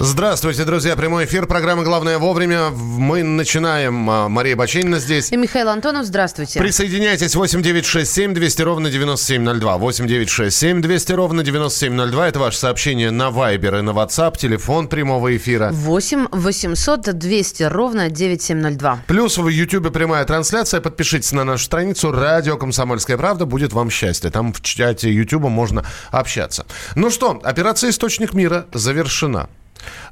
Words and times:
Здравствуйте, 0.00 0.64
друзья. 0.64 0.94
Прямой 0.94 1.24
эфир. 1.24 1.46
Программа 1.46 1.82
«Главное 1.82 2.18
вовремя». 2.18 2.70
Мы 2.70 3.24
начинаем. 3.24 4.08
А, 4.08 4.28
Мария 4.28 4.54
Баченина 4.54 5.00
здесь. 5.00 5.32
И 5.32 5.36
Михаил 5.36 5.68
Антонов, 5.70 6.06
здравствуйте. 6.06 6.60
Присоединяйтесь. 6.60 7.34
8967 7.34 8.32
200 8.32 8.62
ровно 8.62 8.90
9702. 8.90 9.76
8967 9.78 10.80
200 10.80 11.12
ровно 11.14 11.42
9702. 11.42 12.28
Это 12.28 12.38
ваше 12.38 12.58
сообщение 12.58 13.10
на 13.10 13.30
Viber 13.30 13.80
и 13.80 13.82
на 13.82 13.90
WhatsApp. 13.90 14.38
Телефон 14.38 14.86
прямого 14.86 15.36
эфира. 15.36 15.70
8 15.72 16.28
800 16.30 17.18
200 17.18 17.62
ровно 17.64 18.08
9702. 18.08 19.00
Плюс 19.08 19.36
в 19.36 19.48
YouTube 19.48 19.92
прямая 19.92 20.24
трансляция. 20.24 20.80
Подпишитесь 20.80 21.32
на 21.32 21.42
нашу 21.42 21.64
страницу 21.64 22.12
«Радио 22.12 22.56
Комсомольская 22.56 23.16
правда». 23.16 23.46
Будет 23.46 23.72
вам 23.72 23.90
счастье. 23.90 24.30
Там 24.30 24.52
в 24.52 24.62
чате 24.62 25.12
YouTube 25.12 25.48
можно 25.48 25.84
общаться. 26.12 26.66
Ну 26.94 27.10
что, 27.10 27.40
операция 27.42 27.90
«Источник 27.90 28.32
мира» 28.32 28.66
завершена. 28.72 29.48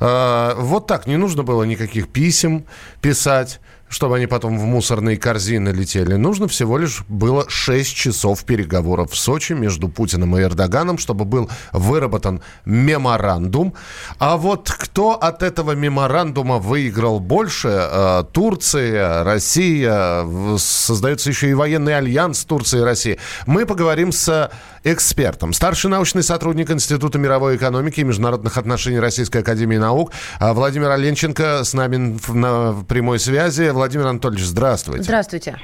Э, 0.01 0.55
вот 0.57 0.87
так, 0.87 1.07
не 1.07 1.17
нужно 1.17 1.43
было 1.43 1.65
никаких 1.65 2.09
писем 2.09 2.67
писать 3.01 3.61
чтобы 3.89 4.17
они 4.17 4.27
потом 4.27 4.59
в 4.59 4.65
мусорные 4.65 5.17
корзины 5.17 5.69
летели. 5.69 6.15
Нужно 6.15 6.49
всего 6.49 6.79
лишь 6.79 7.05
было 7.09 7.45
6 7.49 7.95
часов 7.95 8.45
переговоров 8.45 9.13
в 9.13 9.17
Сочи 9.17 9.53
между 9.53 9.89
Путиным 9.89 10.37
и 10.37 10.43
Эрдоганом, 10.43 10.99
чтобы 10.99 11.25
был 11.25 11.49
выработан 11.73 12.43
меморандум. 12.65 13.75
А 14.19 14.37
вот 14.37 14.71
кто 14.71 15.13
от 15.13 15.43
этого 15.43 15.73
меморандума 15.73 16.59
выиграл 16.59 17.21
больше? 17.21 17.69
Э, 17.69 18.25
Турция, 18.33 19.23
Россия, 19.23 20.27
создается 20.59 21.31
еще 21.31 21.51
и 21.51 21.55
военный 21.55 21.97
альянс 21.97 22.45
Турции 22.45 22.81
и 22.81 22.83
России. 22.83 23.19
Мы 23.47 23.67
поговорим 23.67 24.11
с 24.11 24.51
экспертом. 24.93 25.53
Старший 25.53 25.91
научный 25.91 26.23
сотрудник 26.23 26.71
Института 26.71 27.19
мировой 27.19 27.57
экономики 27.57 28.01
и 28.01 28.05
международных 28.05 28.57
отношений 28.57 29.01
Российской 29.01 29.39
Академии 29.39 29.77
Наук 29.77 30.13
э, 30.41 30.53
Владимир 30.53 30.91
Оленченко 30.91 31.65
с 31.65 31.75
нами 31.75 32.19
на 32.29 32.85
прямой 32.89 33.19
связи. 33.19 33.71
Владимир 33.71 34.07
Анатольевич, 34.07 34.45
здравствуйте. 34.45 35.03
Здравствуйте. 35.05 35.57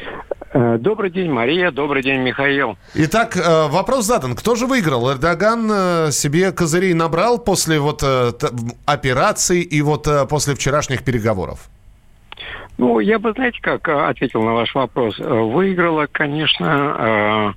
Э, 0.55 0.77
добрый 0.79 1.11
день, 1.11 1.31
Мария. 1.31 1.71
Добрый 1.71 2.03
день, 2.03 2.21
Михаил. 2.21 2.77
Итак, 2.95 3.37
э, 3.37 3.69
вопрос 3.69 4.05
задан. 4.05 4.35
Кто 4.35 4.55
же 4.55 4.67
выиграл? 4.67 5.11
Эрдоган 5.11 5.71
э, 5.73 6.11
себе 6.11 6.53
козырей 6.53 6.93
набрал 6.93 7.39
после 7.39 7.79
вот 7.79 8.03
операции 8.85 9.63
и 9.63 9.81
вот 9.83 10.09
после 10.29 10.55
вчерашних 10.55 11.05
переговоров? 11.05 11.71
Ну, 12.79 13.01
я 13.01 13.19
бы, 13.19 13.33
знаете, 13.33 13.59
как 13.63 13.89
ответил 13.89 14.43
на 14.43 14.55
ваш 14.55 14.75
вопрос. 14.75 15.19
Выиграла, 15.19 16.07
конечно, 16.11 17.55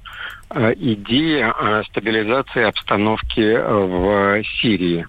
идея 0.51 1.83
стабилизации 1.89 2.63
обстановки 2.63 3.57
в 3.57 4.43
Сирии. 4.61 5.05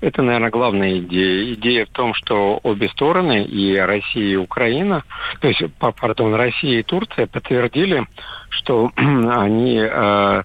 Это, 0.00 0.22
наверное, 0.22 0.50
главная 0.50 0.98
идея. 0.98 1.54
Идея 1.54 1.86
в 1.86 1.90
том, 1.90 2.14
что 2.14 2.60
обе 2.62 2.88
стороны, 2.88 3.44
и 3.44 3.76
Россия, 3.76 4.34
и 4.34 4.36
Украина, 4.36 5.04
то 5.40 5.48
есть, 5.48 5.62
пардон, 5.78 6.34
Россия 6.34 6.80
и 6.80 6.82
Турция 6.82 7.26
подтвердили, 7.26 8.06
что 8.50 8.90
они 8.96 9.78
э, 9.78 10.42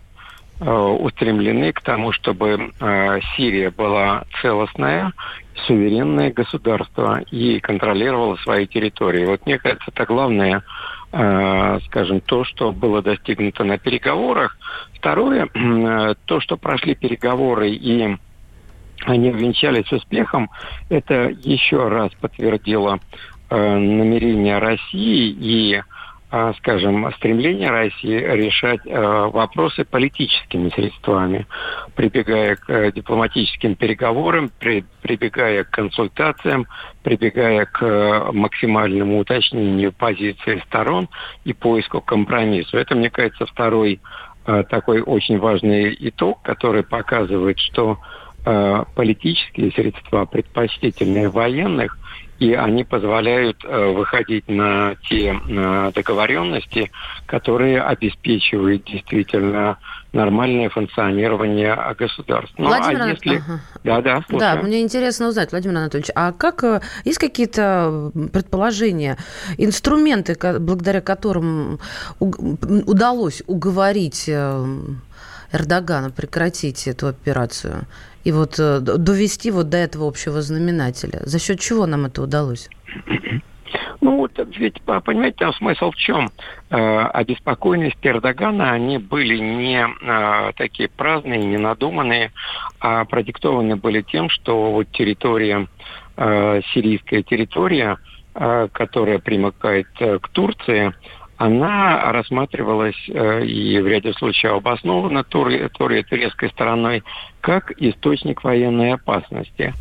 э, 0.59 0.71
устремлены 0.71 1.73
к 1.73 1.81
тому, 1.81 2.11
чтобы 2.11 2.71
э, 2.79 3.19
Сирия 3.35 3.71
была 3.71 4.23
целостная, 4.41 5.13
суверенное 5.67 6.31
государство 6.31 7.21
и 7.31 7.59
контролировала 7.59 8.37
свои 8.37 8.65
территории. 8.65 9.25
Вот 9.25 9.45
мне 9.45 9.57
кажется, 9.57 9.91
это 9.93 10.05
главное, 10.05 10.57
э, 10.57 10.61
скажем, 11.11 12.21
то, 12.21 12.43
что 12.43 12.71
было 12.71 13.01
достигнуто 13.01 13.63
на 13.63 13.77
переговорах. 13.79 14.57
Второе, 14.93 15.49
э, 15.53 16.15
то, 16.25 16.39
что 16.39 16.55
прошли 16.55 16.93
переговоры 16.93 17.71
и 17.71 18.15
они 19.05 19.31
увенчались 19.31 19.91
успехом, 19.91 20.49
это 20.89 21.29
еще 21.29 21.87
раз 21.87 22.11
подтвердило 22.19 22.99
э, 23.49 23.77
намерение 23.77 24.59
России 24.59 25.29
и 25.29 25.75
э, 25.75 25.81
скажем, 26.59 27.11
стремление 27.17 27.71
России 27.71 28.19
решать 28.19 28.81
э, 28.85 28.91
вопросы 28.93 29.83
политическими 29.83 30.69
средствами, 30.69 31.47
прибегая 31.95 32.55
к 32.55 32.69
э, 32.69 32.91
дипломатическим 32.91 33.73
переговорам, 33.73 34.51
при, 34.59 34.85
прибегая 35.01 35.63
к 35.63 35.71
консультациям, 35.71 36.67
прибегая 37.01 37.65
к 37.65 37.81
э, 37.83 38.31
максимальному 38.31 39.17
уточнению 39.17 39.91
позиции 39.91 40.61
сторон 40.67 41.09
и 41.45 41.53
поиску 41.53 41.99
компромисса. 41.99 42.77
Это, 42.77 42.95
мне 42.95 43.09
кажется, 43.09 43.47
второй 43.47 43.99
э, 44.45 44.63
такой 44.69 45.01
очень 45.01 45.39
важный 45.39 45.97
итог, 45.99 46.43
который 46.43 46.83
показывает, 46.83 47.57
что 47.57 47.97
Э, 48.45 48.85
политические 48.95 49.69
средства 49.71 50.23
предпочтительнее 50.23 51.27
военных, 51.27 51.97
и 52.39 52.53
они 52.53 52.85
позволяют 52.85 53.57
э, 53.65 53.91
выходить 53.91 54.47
на 54.47 54.95
те 55.09 55.35
э, 55.35 55.91
договоренности, 55.93 56.89
которые 57.25 57.81
обеспечивают 57.81 58.85
действительно 58.85 59.77
нормальное 60.13 60.69
функционирование 60.69 61.77
государства. 61.97 62.63
Ну, 62.63 62.67
Владимир 62.69 63.01
а 63.01 63.07
если... 63.09 63.35
ага. 63.35 63.59
Да, 63.83 64.01
да, 64.01 64.23
Да, 64.29 64.55
мне 64.61 64.81
интересно 64.81 65.27
узнать, 65.27 65.51
Владимир 65.51 65.75
Анатольевич, 65.75 66.11
а 66.15 66.31
как 66.31 66.63
есть 67.03 67.19
какие-то 67.19 68.11
предположения, 68.31 69.17
инструменты, 69.57 70.37
благодаря 70.59 71.01
которым 71.01 71.79
удалось 72.19 73.43
уговорить 73.47 74.29
Эрдогана 75.51 76.11
прекратить 76.11 76.87
эту 76.87 77.07
операцию 77.07 77.87
и 78.23 78.31
вот 78.31 78.59
э, 78.59 78.79
довести 78.79 79.51
вот 79.51 79.69
до 79.69 79.77
этого 79.77 80.07
общего 80.07 80.41
знаменателя? 80.41 81.21
За 81.23 81.39
счет 81.39 81.59
чего 81.59 81.85
нам 81.85 82.05
это 82.05 82.21
удалось? 82.21 82.69
Ну, 84.01 84.17
вот 84.17 84.31
ведь, 84.57 84.81
понимаете, 84.81 85.37
там 85.39 85.53
смысл 85.53 85.91
в 85.91 85.95
чем? 85.95 86.31
Э, 86.69 87.01
обеспокоенность 87.13 87.97
Эрдогана, 88.01 88.71
они 88.71 88.97
были 88.97 89.37
не 89.37 89.85
э, 89.85 90.51
такие 90.55 90.89
праздные, 90.89 91.39
не 91.39 91.57
надуманные, 91.57 92.31
а 92.79 93.03
продиктованы 93.05 93.75
были 93.75 94.01
тем, 94.01 94.29
что 94.29 94.71
вот 94.71 94.89
территория, 94.91 95.67
э, 96.15 96.61
сирийская 96.73 97.23
территория, 97.23 97.97
э, 98.35 98.67
которая 98.71 99.19
примыкает 99.19 99.87
э, 99.99 100.19
к 100.19 100.29
Турции, 100.29 100.93
она 101.39 102.11
рассматривалась 102.11 102.97
э, 103.07 103.45
и 103.45 103.79
в 103.79 103.87
ряде 103.87 104.11
случаев 104.11 104.55
обоснованно 104.55 105.23
тур, 105.23 105.49
тур, 105.69 105.93
турецкой 106.03 106.49
стороной 106.49 107.01
как 107.39 107.71
источник 107.77 108.43
военной 108.43 108.91
опасности. 108.91 109.73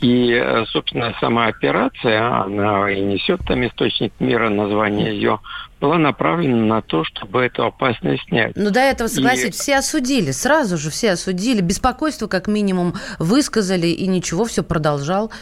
И, 0.00 0.30
э, 0.32 0.64
собственно, 0.66 1.12
сама 1.18 1.48
операция, 1.48 2.44
она 2.44 2.88
и 2.92 3.00
несет 3.00 3.40
там 3.44 3.66
источник 3.66 4.12
мира, 4.20 4.50
название 4.50 5.12
ее, 5.12 5.40
была 5.80 5.98
направлена 5.98 6.76
на 6.76 6.80
то, 6.80 7.02
чтобы 7.02 7.40
эту 7.40 7.66
опасность 7.66 8.22
снять. 8.28 8.52
Ну, 8.54 8.70
до 8.70 8.78
этого, 8.78 9.08
согласитесь, 9.08 9.58
и... 9.58 9.62
все 9.62 9.78
осудили, 9.78 10.30
сразу 10.30 10.78
же 10.78 10.90
все 10.90 11.10
осудили, 11.10 11.60
беспокойство 11.60 12.28
как 12.28 12.46
минимум 12.46 12.94
высказали, 13.18 13.88
и 13.88 14.06
ничего, 14.06 14.44
все 14.44 14.62
продолжал 14.62 15.32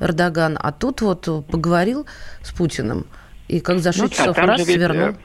Эрдоган. 0.00 0.58
А 0.58 0.72
тут 0.72 1.02
вот 1.02 1.28
поговорил 1.46 2.06
с 2.40 2.52
Путиным– 2.54 3.04
и 3.50 3.60
как 3.60 3.80
за 3.80 3.92
6 3.92 4.02
ну, 4.02 4.08
часов 4.08 4.38
раз 4.38 4.62
свернул. 4.62 5.16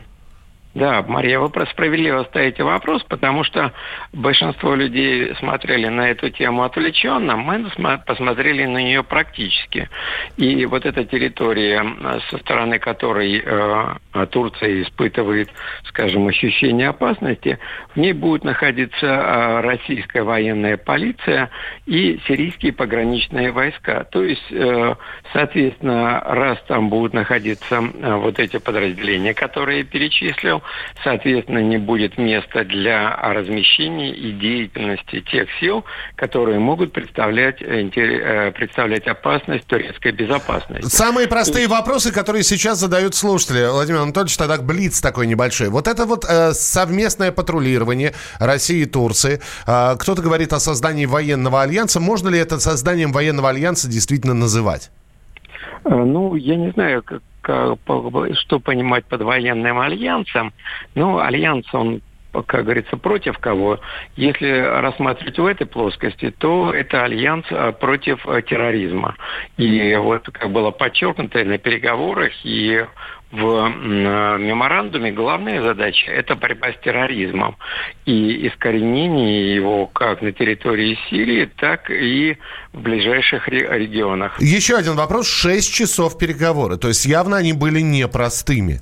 Да, 0.75 1.01
Мария, 1.07 1.39
вы 1.39 1.49
справедливо 1.67 2.25
ставите 2.25 2.61
вопрос, 2.63 3.01
потому 3.03 3.45
что 3.45 3.71
большинство 4.11 4.75
людей 4.75 5.33
смотрели 5.35 5.87
на 5.87 6.09
эту 6.09 6.29
тему 6.29 6.63
отвлеченно, 6.63 7.37
мы 7.37 7.71
посмотрели 8.05 8.65
на 8.65 8.79
нее 8.79 9.01
практически. 9.01 9.87
И 10.35 10.65
вот 10.65 10.85
эта 10.85 11.05
территория, 11.05 11.81
со 12.29 12.37
стороны 12.39 12.79
которой 12.79 13.41
э, 13.41 14.25
Турция 14.31 14.81
испытывает, 14.81 15.49
скажем, 15.85 16.27
ощущение 16.27 16.89
опасности, 16.89 17.57
в 17.93 17.97
ней 17.97 18.11
будет 18.11 18.43
находиться 18.43 19.05
э, 19.05 19.61
российская 19.61 20.23
военная 20.23 20.75
полиция 20.75 21.51
и 21.85 22.19
сирийские 22.27 22.73
пограничные 22.73 23.53
войска. 23.53 24.03
То 24.11 24.23
есть, 24.23 24.51
э, 24.51 24.95
соответственно, 25.31 26.19
раз 26.19 26.61
там 26.67 26.89
будут 26.89 27.13
находиться 27.13 27.75
э, 27.75 28.15
вот 28.15 28.39
эти 28.39 28.57
подразделения, 28.57 29.33
которые 29.33 29.79
я 29.79 29.85
перечислил, 29.85 30.61
соответственно, 31.03 31.59
не 31.59 31.77
будет 31.77 32.17
места 32.17 32.63
для 32.63 33.15
размещения 33.15 34.13
и 34.13 34.31
деятельности 34.31 35.21
тех 35.21 35.47
сил, 35.59 35.85
которые 36.15 36.59
могут 36.59 36.93
представлять, 36.93 37.61
э, 37.61 37.89
э, 37.95 38.51
представлять 38.51 39.07
опасность 39.07 39.65
турецкой 39.67 40.11
безопасности. 40.11 40.87
Самые 40.87 41.27
простые 41.27 41.63
есть... 41.63 41.71
вопросы, 41.71 42.13
которые 42.13 42.43
сейчас 42.43 42.79
задают 42.79 43.15
слушатели. 43.15 43.69
Владимир 43.69 44.01
Анатольевич, 44.01 44.37
тогда 44.37 44.57
блиц 44.57 45.01
такой 45.01 45.27
небольшой. 45.27 45.69
Вот 45.69 45.87
это 45.87 46.05
вот 46.05 46.25
э, 46.27 46.51
совместное 46.53 47.31
патрулирование 47.31 48.13
России 48.39 48.81
и 48.81 48.85
Турции. 48.85 49.39
Э, 49.67 49.95
кто-то 49.97 50.21
говорит 50.21 50.53
о 50.53 50.59
создании 50.59 51.05
военного 51.05 51.61
альянса. 51.61 51.99
Можно 51.99 52.29
ли 52.29 52.39
это 52.39 52.59
созданием 52.59 53.11
военного 53.11 53.49
альянса 53.49 53.89
действительно 53.89 54.33
называть? 54.33 54.91
Э, 55.85 55.89
ну, 55.89 56.35
я 56.35 56.55
не 56.55 56.71
знаю, 56.71 57.03
как 57.03 57.21
что 57.45 58.59
понимать 58.59 59.05
под 59.05 59.21
военным 59.21 59.79
альянсом. 59.79 60.53
Ну, 60.95 61.19
альянс, 61.19 61.65
он 61.73 62.01
как 62.47 62.65
говорится, 62.65 62.97
против 62.97 63.37
кого. 63.37 63.79
Если 64.17 64.49
рассматривать 64.49 65.39
в 65.39 65.45
этой 65.45 65.65
плоскости, 65.65 66.31
то 66.37 66.73
это 66.73 67.03
альянс 67.03 67.45
против 67.79 68.21
терроризма. 68.47 69.15
И 69.55 69.95
вот, 69.95 70.29
как 70.29 70.51
было 70.51 70.71
подчеркнуто 70.71 71.41
на 71.45 71.57
переговорах, 71.57 72.33
и 72.43 72.85
в 73.35 73.69
меморандуме 74.37 75.11
главная 75.11 75.61
задача– 75.61 76.05
это 76.11 76.35
борьба 76.35 76.71
с 76.71 76.83
терроризмом 76.83 77.57
и 78.05 78.47
искоренение 78.47 79.55
его 79.55 79.87
как 79.87 80.21
на 80.21 80.31
территории 80.31 80.97
Сирии, 81.09 81.49
так 81.57 81.89
и 81.89 82.37
в 82.71 82.81
ближайших 82.81 83.47
регионах. 83.47 84.39
Еще 84.41 84.75
один 84.75 84.95
вопрос. 84.95 85.27
Шесть 85.27 85.73
часов 85.73 86.17
переговоры. 86.17 86.77
То 86.77 86.87
есть 86.87 87.05
явно 87.05 87.37
они 87.37 87.53
были 87.53 87.81
непростыми. 87.81 88.81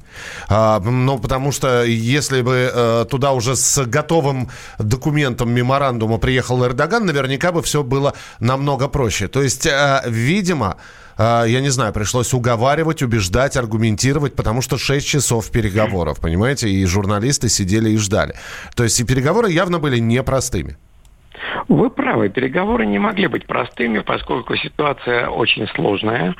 А, 0.49 0.79
ну, 0.79 1.19
потому 1.19 1.51
что 1.51 1.83
если 1.83 2.41
бы 2.41 2.71
а, 2.73 3.05
туда 3.05 3.33
уже 3.33 3.55
с 3.55 3.85
готовым 3.85 4.49
документом 4.77 5.51
меморандума 5.51 6.17
приехал 6.17 6.63
Эрдоган, 6.65 7.05
наверняка 7.05 7.51
бы 7.51 7.61
все 7.61 7.83
было 7.83 8.13
намного 8.39 8.87
проще. 8.87 9.27
То 9.27 9.41
есть, 9.41 9.67
а, 9.67 10.03
видимо, 10.07 10.77
я 11.17 11.61
не 11.61 11.69
знаю, 11.69 11.93
пришлось 11.93 12.33
уговаривать, 12.33 13.01
убеждать, 13.01 13.57
аргументировать, 13.57 14.35
потому 14.35 14.61
что 14.61 14.77
6 14.77 15.05
часов 15.05 15.49
переговоров, 15.51 16.19
понимаете, 16.19 16.69
и 16.69 16.85
журналисты 16.85 17.49
сидели 17.49 17.89
и 17.91 17.97
ждали. 17.97 18.35
То 18.75 18.83
есть 18.83 18.99
и 18.99 19.03
переговоры 19.03 19.51
явно 19.51 19.79
были 19.79 19.99
непростыми. 19.99 20.77
Вы 21.67 21.89
правы, 21.89 22.29
переговоры 22.29 22.85
не 22.85 22.99
могли 22.99 23.27
быть 23.27 23.45
простыми, 23.45 23.99
поскольку 23.99 24.55
ситуация 24.55 25.27
очень 25.27 25.67
сложная. 25.69 26.35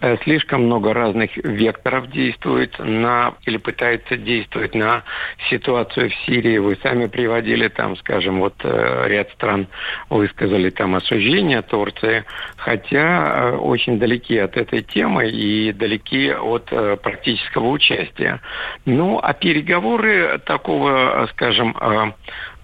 Э, 0.00 0.16
слишком 0.24 0.64
много 0.64 0.92
разных 0.92 1.36
векторов 1.36 2.10
действует 2.10 2.78
на 2.78 3.34
или 3.44 3.56
пытается 3.56 4.16
действовать 4.16 4.74
на 4.74 5.04
ситуацию 5.50 6.10
в 6.10 6.14
Сирии. 6.26 6.58
Вы 6.58 6.78
сами 6.82 7.06
приводили 7.06 7.68
там, 7.68 7.96
скажем, 7.96 8.40
вот 8.40 8.54
э, 8.62 9.04
ряд 9.08 9.30
стран 9.32 9.68
высказали 10.10 10.70
там 10.70 10.94
осуждение 10.94 11.62
Турции, 11.62 12.24
хотя 12.56 13.50
э, 13.52 13.56
очень 13.56 13.98
далеки 13.98 14.38
от 14.38 14.56
этой 14.56 14.82
темы 14.82 15.28
и 15.28 15.72
далеки 15.72 16.30
от 16.30 16.70
практического 17.02 17.68
участия. 17.68 18.40
Ну, 18.84 19.18
а 19.22 19.32
переговоры 19.32 20.40
такого, 20.44 21.28
скажем, 21.32 21.76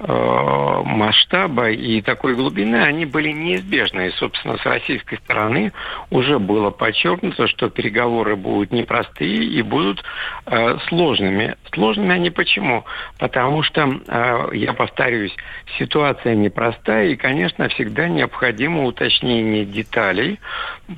масштаба 0.06 1.70
и 1.70 2.02
такой 2.02 2.34
глубины, 2.34 2.76
они 2.76 3.06
были 3.06 3.30
неизбежны. 3.30 4.08
И, 4.08 4.10
собственно, 4.12 4.58
с 4.58 4.66
российской 4.66 5.16
стороны 5.16 5.72
уже 6.10 6.38
было 6.38 6.70
подчеркнуто, 6.70 7.46
что 7.46 7.70
переговоры 7.70 8.36
будут 8.36 8.70
непростые 8.70 9.44
и 9.44 9.62
будут 9.62 10.04
э, 10.46 10.78
сложными. 10.88 11.56
Сложными 11.72 12.14
они 12.14 12.30
почему? 12.30 12.84
Потому 13.18 13.62
что, 13.62 14.00
э, 14.06 14.48
я 14.52 14.74
повторюсь, 14.74 15.34
ситуация 15.78 16.34
непростая, 16.34 17.08
и, 17.08 17.16
конечно, 17.16 17.68
всегда 17.68 18.08
необходимо 18.08 18.84
уточнение 18.84 19.64
деталей, 19.64 20.38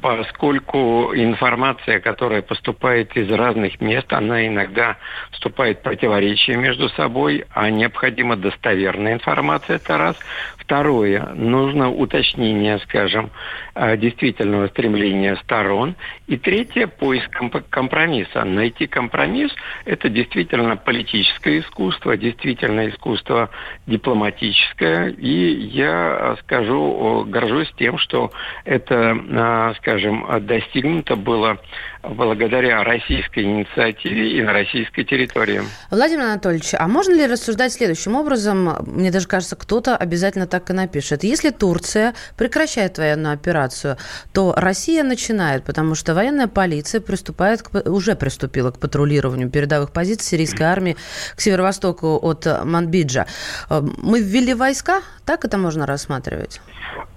поскольку 0.03 1.13
информация, 1.15 2.01
которая 2.01 2.43
поступает 2.43 3.17
из 3.17 3.31
разных 3.31 3.81
мест, 3.81 4.13
она 4.13 4.47
иногда 4.47 4.97
вступает 5.31 5.79
в 5.79 5.83
противоречие 5.83 6.57
между 6.57 6.89
собой, 6.91 7.45
а 7.53 7.71
необходимо 7.71 8.37
достоверно 8.37 8.96
достоверная 8.97 9.15
информация, 9.15 9.77
это 9.77 9.99
раз. 9.99 10.17
Второе, 10.59 11.29
нужно 11.35 11.91
уточнение, 11.91 12.81
скажем, 12.81 13.31
э, 13.75 13.97
действительного 13.97 14.67
стремления 14.69 15.37
сторон. 15.37 15.95
И 16.27 16.37
третье, 16.37 16.89
поиск 16.89 17.31
компромисса. 17.71 18.45
Найти 18.45 18.89
компромисс– 18.89 19.53
это 19.85 20.09
действительно 20.09 20.77
политическое 20.77 21.61
искусство, 21.61 22.17
действительно 22.17 22.89
искусство 22.89 23.51
дипломатическое. 23.87 25.11
И 25.11 25.69
я 25.69 26.37
скажу, 26.43 27.25
горжусь 27.29 27.73
тем, 27.79 27.99
что 27.99 28.33
это, 28.65 29.17
э, 29.17 29.75
скажем, 29.79 30.27
достигнуто 30.41 31.15
было 31.15 31.59
благодаря 32.09 32.83
российской 32.85 33.45
инициативе 33.45 34.39
и 34.39 34.43
на 34.43 34.53
российской 34.53 35.05
территории. 35.05 35.63
Владимир 35.91 36.25
Анатольевич, 36.25 36.75
а 36.75 36.87
можно 36.89 37.13
ли 37.15 37.27
рассуждать 37.27 37.73
следующим 37.73 38.15
образом? 38.15 38.77
Мне 38.87 39.11
даже 39.11 39.27
кажется, 39.27 39.57
кто-то 39.57 39.97
обязательно 39.97 40.47
так 40.47 40.71
и 40.71 40.73
напишет. 40.73 41.25
Если 41.25 41.51
Турция 41.51 42.15
прекращает 42.37 42.99
военную 42.99 43.35
операцию, 43.35 43.97
то 44.33 44.55
Россия 44.57 45.03
начинает, 45.03 45.65
потому 45.65 45.95
что 45.95 46.15
военная 46.15 46.49
полиция 46.49 47.01
приступает 47.01 47.63
к, 47.63 47.89
уже 47.89 48.15
приступила 48.15 48.71
к 48.71 48.79
патрулированию 48.79 49.51
передовых 49.51 49.93
позиций 49.93 50.27
сирийской 50.27 50.65
армии 50.65 50.97
к 51.35 51.41
северо-востоку 51.41 52.19
от 52.23 52.47
Манбиджа. 52.65 53.27
Э, 53.71 53.81
мы 53.81 54.21
ввели 54.21 54.55
войска? 54.55 55.03
Так 55.25 55.45
это 55.45 55.59
можно 55.59 55.87
рассматривать? 55.87 56.61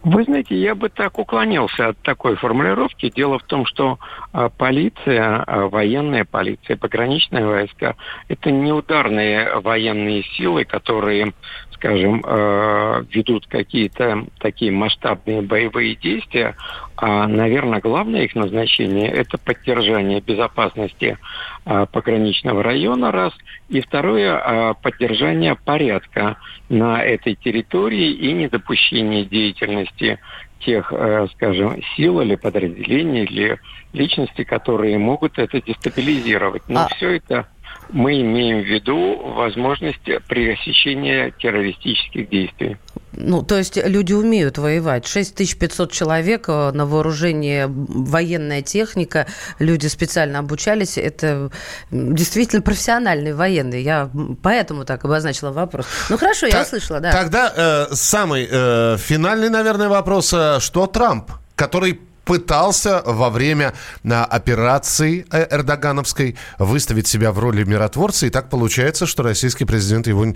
Вы 0.04 0.24
знаете, 0.24 0.56
я 0.56 0.76
бы 0.76 0.90
так 0.90 1.20
уклонился 1.20 1.90
от 1.90 1.98
такой 2.00 2.36
формулировки. 2.36 3.12
Дело 3.14 3.38
в 3.38 3.44
том, 3.44 3.66
что 3.66 4.00
а, 4.32 4.50
полиция, 4.50 5.44
а, 5.44 5.68
военная 5.68 6.26
полиция, 6.26 6.78
пограничные 6.78 7.46
войска– 7.46 7.96
это 8.30 8.50
не 8.50 8.72
ударные 8.72 9.60
военные 9.60 10.24
силы, 10.24 10.64
которые, 10.64 11.34
скажем, 11.74 12.24
а, 12.26 13.04
ведут 13.12 13.48
какие-то 13.48 14.26
такие 14.40 14.72
масштабные 14.72 15.42
боевые 15.42 15.96
действия, 15.96 16.56
а, 17.02 17.28
наверное, 17.28 17.80
главное 17.80 18.24
их 18.24 18.36
назначение– 18.36 19.08
это 19.10 19.38
поддержание 19.38 20.20
безопасности 20.20 21.18
а, 21.64 21.86
пограничного 21.86 22.62
района, 22.62 23.12
раз, 23.12 23.34
и 23.70 23.80
второе 23.80 24.34
а,– 24.38 24.74
поддержание 24.82 25.56
порядка 25.56 26.36
на 26.68 27.02
этой 27.02 27.36
территории 27.36 28.12
и 28.12 28.34
недопущение 28.34 29.24
деятельности 29.24 30.20
тех, 30.60 30.92
э, 30.92 31.28
скажем, 31.36 31.82
сил 31.96 32.20
или 32.20 32.36
подразделений 32.36 33.24
или 33.24 33.60
личностей, 33.94 34.44
которые 34.44 34.98
могут 34.98 35.40
это 35.40 35.62
дестабилизировать. 35.62 36.64
Но 36.68 36.82
а... 36.82 36.88
все 36.90 37.12
это 37.16 37.48
мы 37.92 38.22
имеем 38.22 38.62
в 38.62 38.66
виду 38.66 39.18
возможность 39.36 40.04
пресечения 40.28 41.32
террористических 41.40 42.30
действий. 42.30 42.78
Ну, 43.12 43.42
то 43.42 43.58
есть 43.58 43.78
люди 43.84 44.14
умеют 44.14 44.58
воевать. 44.58 45.08
6500 45.08 45.92
человек 45.92 46.46
э, 46.48 46.72
на 46.72 46.86
вооружении 46.86 47.66
военная 47.68 48.62
техника, 48.62 49.26
люди 49.58 49.88
специально 49.88 50.40
обучались. 50.40 50.98
Это 50.98 51.52
действительно 51.92 52.62
профессиональные 52.62 53.34
военные. 53.34 53.82
Я 53.82 54.10
поэтому 54.44 54.86
так 54.86 55.04
обозначила 55.06 55.52
вопрос. 55.52 55.88
Ну, 56.10 56.18
хорошо, 56.18 56.46
я 56.46 56.62
услышала, 56.62 57.00
да. 57.00 57.12
Тогда 57.12 57.54
э, 57.56 57.96
самый 57.96 58.48
э, 58.50 58.98
финальный, 58.98 59.50
наверное, 59.50 59.90
вопрос. 59.90 60.32
Э, 60.34 60.60
что 60.60 60.86
Трамп, 60.86 61.32
который 61.56 62.00
пытался 62.30 63.02
во 63.08 63.32
время 63.32 63.74
а, 64.08 64.24
операции 64.24 65.26
э, 65.32 65.48
эрдогановской 65.50 66.36
выставить 66.60 67.08
себя 67.08 67.32
в 67.32 67.40
роли 67.40 67.64
миротворца. 67.64 68.28
И 68.28 68.30
так 68.30 68.52
получается, 68.52 69.08
что 69.08 69.24
российский 69.24 69.66
президент 69.66 70.06
его 70.06 70.28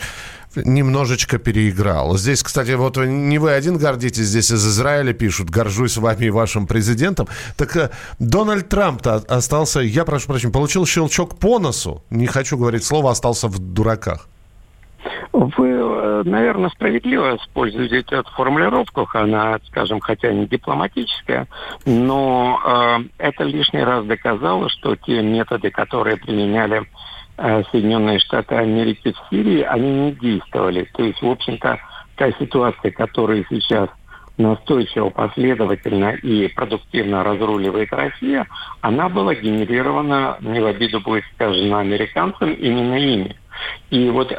немножечко 0.55 1.37
переиграл. 1.37 2.17
Здесь, 2.17 2.41
кстати, 2.41 2.71
вот 2.71 2.97
не 2.97 3.37
вы 3.37 3.51
один 3.51 3.77
гордитесь, 3.77 4.25
здесь 4.25 4.49
из 4.49 4.65
Израиля 4.65 5.13
пишут, 5.13 5.51
горжусь 5.51 5.97
вами 5.97 6.25
и 6.25 6.29
вашим 6.31 6.65
президентом. 6.65 7.27
Так 7.57 7.77
э, 7.77 7.91
Дональд 8.17 8.69
Трамп-то 8.69 9.17
остался, 9.27 9.81
я 9.81 10.03
прошу 10.03 10.25
прощения, 10.29 10.51
получил 10.51 10.87
щелчок 10.87 11.37
по 11.37 11.59
носу, 11.59 12.03
не 12.09 12.25
хочу 12.25 12.57
говорить 12.57 12.83
слово, 12.83 13.11
остался 13.11 13.47
в 13.47 13.59
дураках. 13.59 14.27
Вы, 15.31 15.69
э, 15.69 16.23
наверное, 16.25 16.69
справедливо 16.69 17.35
используете 17.37 18.15
эту 18.15 18.31
формулировку, 18.31 19.07
она, 19.13 19.59
скажем, 19.67 19.99
хотя 19.99 20.31
не 20.31 20.45
дипломатическая, 20.45 21.47
но 21.85 22.59
э, 22.63 23.03
это 23.17 23.43
лишний 23.43 23.83
раз 23.83 24.05
доказало, 24.05 24.69
что 24.69 24.95
те 24.95 25.21
методы, 25.21 25.71
которые 25.71 26.17
применяли 26.17 26.83
э, 27.37 27.63
Соединенные 27.71 28.19
Штаты 28.19 28.55
Америки 28.55 29.13
в 29.13 29.29
Сирии, 29.29 29.61
они 29.61 29.91
не 29.91 30.11
действовали. 30.11 30.87
То 30.93 31.03
есть, 31.03 31.21
в 31.21 31.29
общем-то, 31.29 31.79
та 32.15 32.31
ситуация, 32.33 32.91
которая 32.91 33.43
сейчас 33.49 33.89
настойчиво, 34.37 35.09
последовательно 35.09 36.11
и 36.15 36.47
продуктивно 36.47 37.23
разруливает 37.23 37.91
Россия, 37.93 38.47
она 38.81 39.09
была 39.09 39.35
генерирована, 39.35 40.37
не 40.41 40.59
в 40.59 40.65
обиду 40.65 40.99
будет 41.01 41.23
сказано 41.35 41.79
американцам, 41.79 42.53
именно 42.53 42.95
ими. 42.95 43.35
И 43.89 44.09
вот 44.09 44.31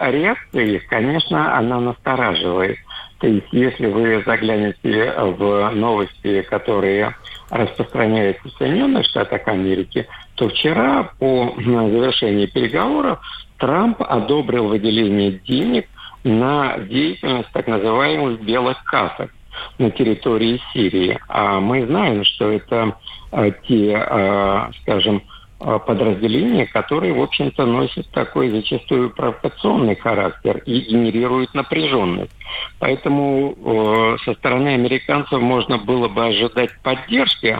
их, 0.52 0.86
конечно, 0.88 1.56
она 1.56 1.80
настораживает. 1.80 2.78
То 3.20 3.28
есть, 3.28 3.46
если 3.52 3.86
вы 3.86 4.22
заглянете 4.26 5.14
в 5.16 5.70
новости, 5.70 6.42
которые 6.42 7.14
распространяются 7.50 8.48
в 8.48 8.52
Соединенных 8.52 9.06
Штатах 9.06 9.46
Америки, 9.46 10.06
то 10.34 10.48
вчера 10.48 11.10
по 11.18 11.54
завершении 11.56 12.46
переговоров 12.46 13.20
Трамп 13.58 14.02
одобрил 14.02 14.68
выделение 14.68 15.32
денег 15.46 15.86
на 16.24 16.78
деятельность 16.78 17.50
так 17.52 17.66
называемых 17.66 18.42
белых 18.42 18.82
касок 18.84 19.30
на 19.78 19.90
территории 19.90 20.60
Сирии. 20.72 21.18
А 21.28 21.60
мы 21.60 21.86
знаем, 21.86 22.24
что 22.24 22.50
это 22.50 22.96
э, 23.32 23.52
те, 23.68 23.92
э, 23.94 24.70
скажем, 24.82 25.22
а, 25.22 25.33
подразделения, 25.58 26.66
которые, 26.66 27.12
в 27.14 27.22
общем-то, 27.22 27.64
носят 27.64 28.08
такой 28.10 28.50
зачастую 28.50 29.10
провокационный 29.10 29.94
характер 29.96 30.58
и 30.66 30.80
генерируют 30.80 31.54
напряженность. 31.54 32.32
Поэтому 32.78 33.54
э, 33.56 34.16
со 34.24 34.34
стороны 34.34 34.74
американцев 34.74 35.40
можно 35.40 35.78
было 35.78 36.08
бы 36.08 36.26
ожидать 36.26 36.70
поддержки 36.82 37.58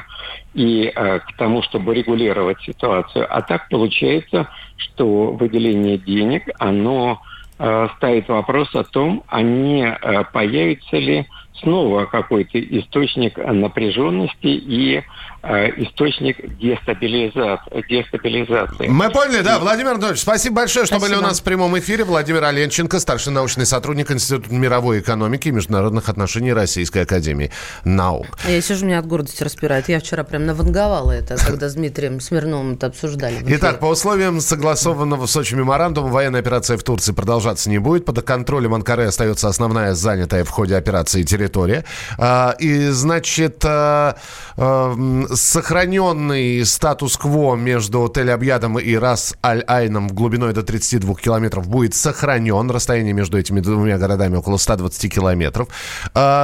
и 0.55 0.93
э, 0.95 1.19
к 1.21 1.37
тому, 1.37 1.63
чтобы 1.63 1.95
регулировать 1.95 2.61
ситуацию. 2.63 3.27
А 3.29 3.43
так 3.43 3.69
получается, 3.69 4.49
что 4.77 5.33
выделение 5.33 5.99
денег, 5.99 6.49
оно 6.59 7.23
э, 7.59 7.89
ставит 7.97 8.29
вопрос 8.29 8.75
о 8.75 8.85
том, 8.85 9.23
а 9.29 9.41
не 9.41 9.87
э, 9.87 10.25
появится 10.33 10.97
ли 10.97 11.27
снова 11.61 12.07
какой-то 12.07 12.59
источник 12.59 13.37
напряженности 13.39 14.47
и 14.47 15.03
э, 15.43 15.83
источник 15.83 16.59
дестабилизации, 16.59 17.85
дестабилизации. 17.89 18.89
Мы 18.89 19.11
поняли, 19.11 19.43
да. 19.43 19.59
Владимир 19.61 19.93
Анатольевич, 19.93 20.21
спасибо 20.21 20.57
большое, 20.57 20.87
что 20.87 20.97
спасибо. 20.97 21.17
были 21.17 21.25
у 21.25 21.29
нас 21.29 21.41
в 21.41 21.45
прямом 21.45 21.79
эфире. 21.79 22.05
Владимир 22.05 22.45
Оленченко, 22.45 22.99
старший 22.99 23.33
научный 23.33 23.67
сотрудник 23.67 24.11
Института 24.11 24.53
мировой 24.53 25.01
экономики 25.01 25.49
и 25.49 25.53
международных 25.53 26.09
отношений 26.09 26.53
Российской 26.53 27.03
Академии 27.03 27.51
наук. 27.85 28.27
А 28.45 28.51
я 28.51 28.61
сижу, 28.61 28.87
меня 28.87 28.99
от 28.99 29.07
гордости 29.07 29.43
распирает. 29.43 29.89
Я 29.89 30.01
вчера 30.01 30.25
прям 30.25 30.47
наванговала 30.47 31.13
это, 31.13 31.37
когда 31.37 31.69
с 31.69 31.75
Дмитрием 31.75 32.21
Смирновым 32.21 32.75
это 32.75 32.89
обсуждали. 32.89 33.37
Итак, 33.47 33.79
по 33.79 33.87
условиям 33.87 34.41
согласованного 34.41 35.27
в 35.27 35.31
Сочи 35.31 35.55
меморандума, 35.55 36.09
военная 36.09 36.41
операция 36.41 36.77
в 36.77 36.83
Турции 36.83 37.13
продолжаться 37.13 37.71
не 37.71 37.79
будет. 37.79 38.05
Под 38.05 38.23
контролем 38.23 38.75
Анкары 38.75 39.05
остается 39.05 39.49
основная 39.49 39.95
занятая 39.95 40.45
в 40.45 40.51
ходе 40.51 40.77
операции 40.77 41.23
территория 41.23 41.44
территория. 41.45 41.85
А, 42.19 42.55
и, 42.59 42.89
значит, 42.89 43.65
а, 43.65 44.17
а, 44.57 44.95
сохраненный 45.35 46.65
статус-кво 46.65 47.57
между 47.57 48.07
Тель-Абьядом 48.07 48.81
и 48.81 48.97
Рас-Аль-Айном 48.97 50.09
глубиной 50.09 50.53
до 50.53 50.63
32 50.63 51.15
километров 51.15 51.69
будет 51.69 51.95
сохранен. 51.95 52.71
Расстояние 52.71 53.13
между 53.13 53.39
этими 53.39 53.61
двумя 53.61 53.99
городами 53.99 54.37
около 54.37 54.57
120 54.57 55.13
километров. 55.13 55.69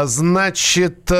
Значит... 0.04 1.10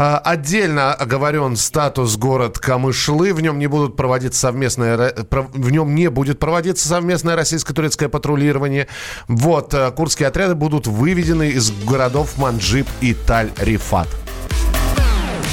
Отдельно 0.00 0.94
оговорен 0.94 1.56
статус 1.56 2.16
город 2.16 2.60
Камышлы. 2.60 3.34
В 3.34 3.40
нем 3.40 3.58
не 3.58 3.66
будут 3.66 3.96
проводиться 3.96 4.38
совместное, 4.38 5.12
в 5.28 5.70
нем 5.72 5.92
не 5.96 6.08
будет 6.08 6.38
проводиться 6.38 6.86
совместное 6.86 7.34
российско-турецкое 7.34 8.08
патрулирование. 8.08 8.86
Вот, 9.26 9.74
э, 9.74 9.90
курдские 9.90 10.28
отряды 10.28 10.54
будут 10.54 10.86
выведены 10.86 11.48
из 11.48 11.72
городов 11.84 12.38
Манджиб 12.38 12.86
и 13.00 13.12
Таль-Рифат. 13.12 14.06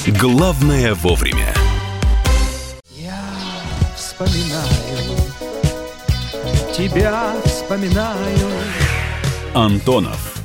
Главное 0.05 0.93
вовремя. 0.93 1.51
Я 2.91 3.19
вспоминаю, 3.95 5.17
тебя 6.71 7.33
вспоминаю. 7.45 8.51
Антонов. 9.55 10.44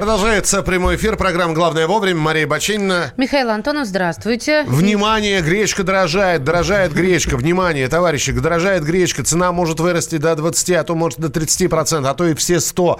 Продолжается 0.00 0.62
прямой 0.62 0.96
эфир. 0.96 1.18
Программа 1.18 1.52
«Главное 1.52 1.86
вовремя». 1.86 2.18
Мария 2.20 2.46
Бачинина. 2.46 3.12
Михаил 3.18 3.50
Антонов, 3.50 3.86
здравствуйте. 3.86 4.64
Внимание, 4.66 5.42
гречка 5.42 5.82
дорожает, 5.82 6.42
дорожает 6.42 6.94
гречка. 6.94 7.36
Внимание, 7.36 7.86
товарищи, 7.86 8.32
дорожает 8.32 8.82
гречка. 8.82 9.22
Цена 9.24 9.52
может 9.52 9.78
вырасти 9.78 10.16
до 10.16 10.34
20, 10.34 10.70
а 10.70 10.84
то 10.84 10.94
может 10.94 11.18
до 11.18 11.28
30%, 11.28 12.08
а 12.08 12.14
то 12.14 12.26
и 12.26 12.32
все 12.32 12.60
100. 12.60 12.98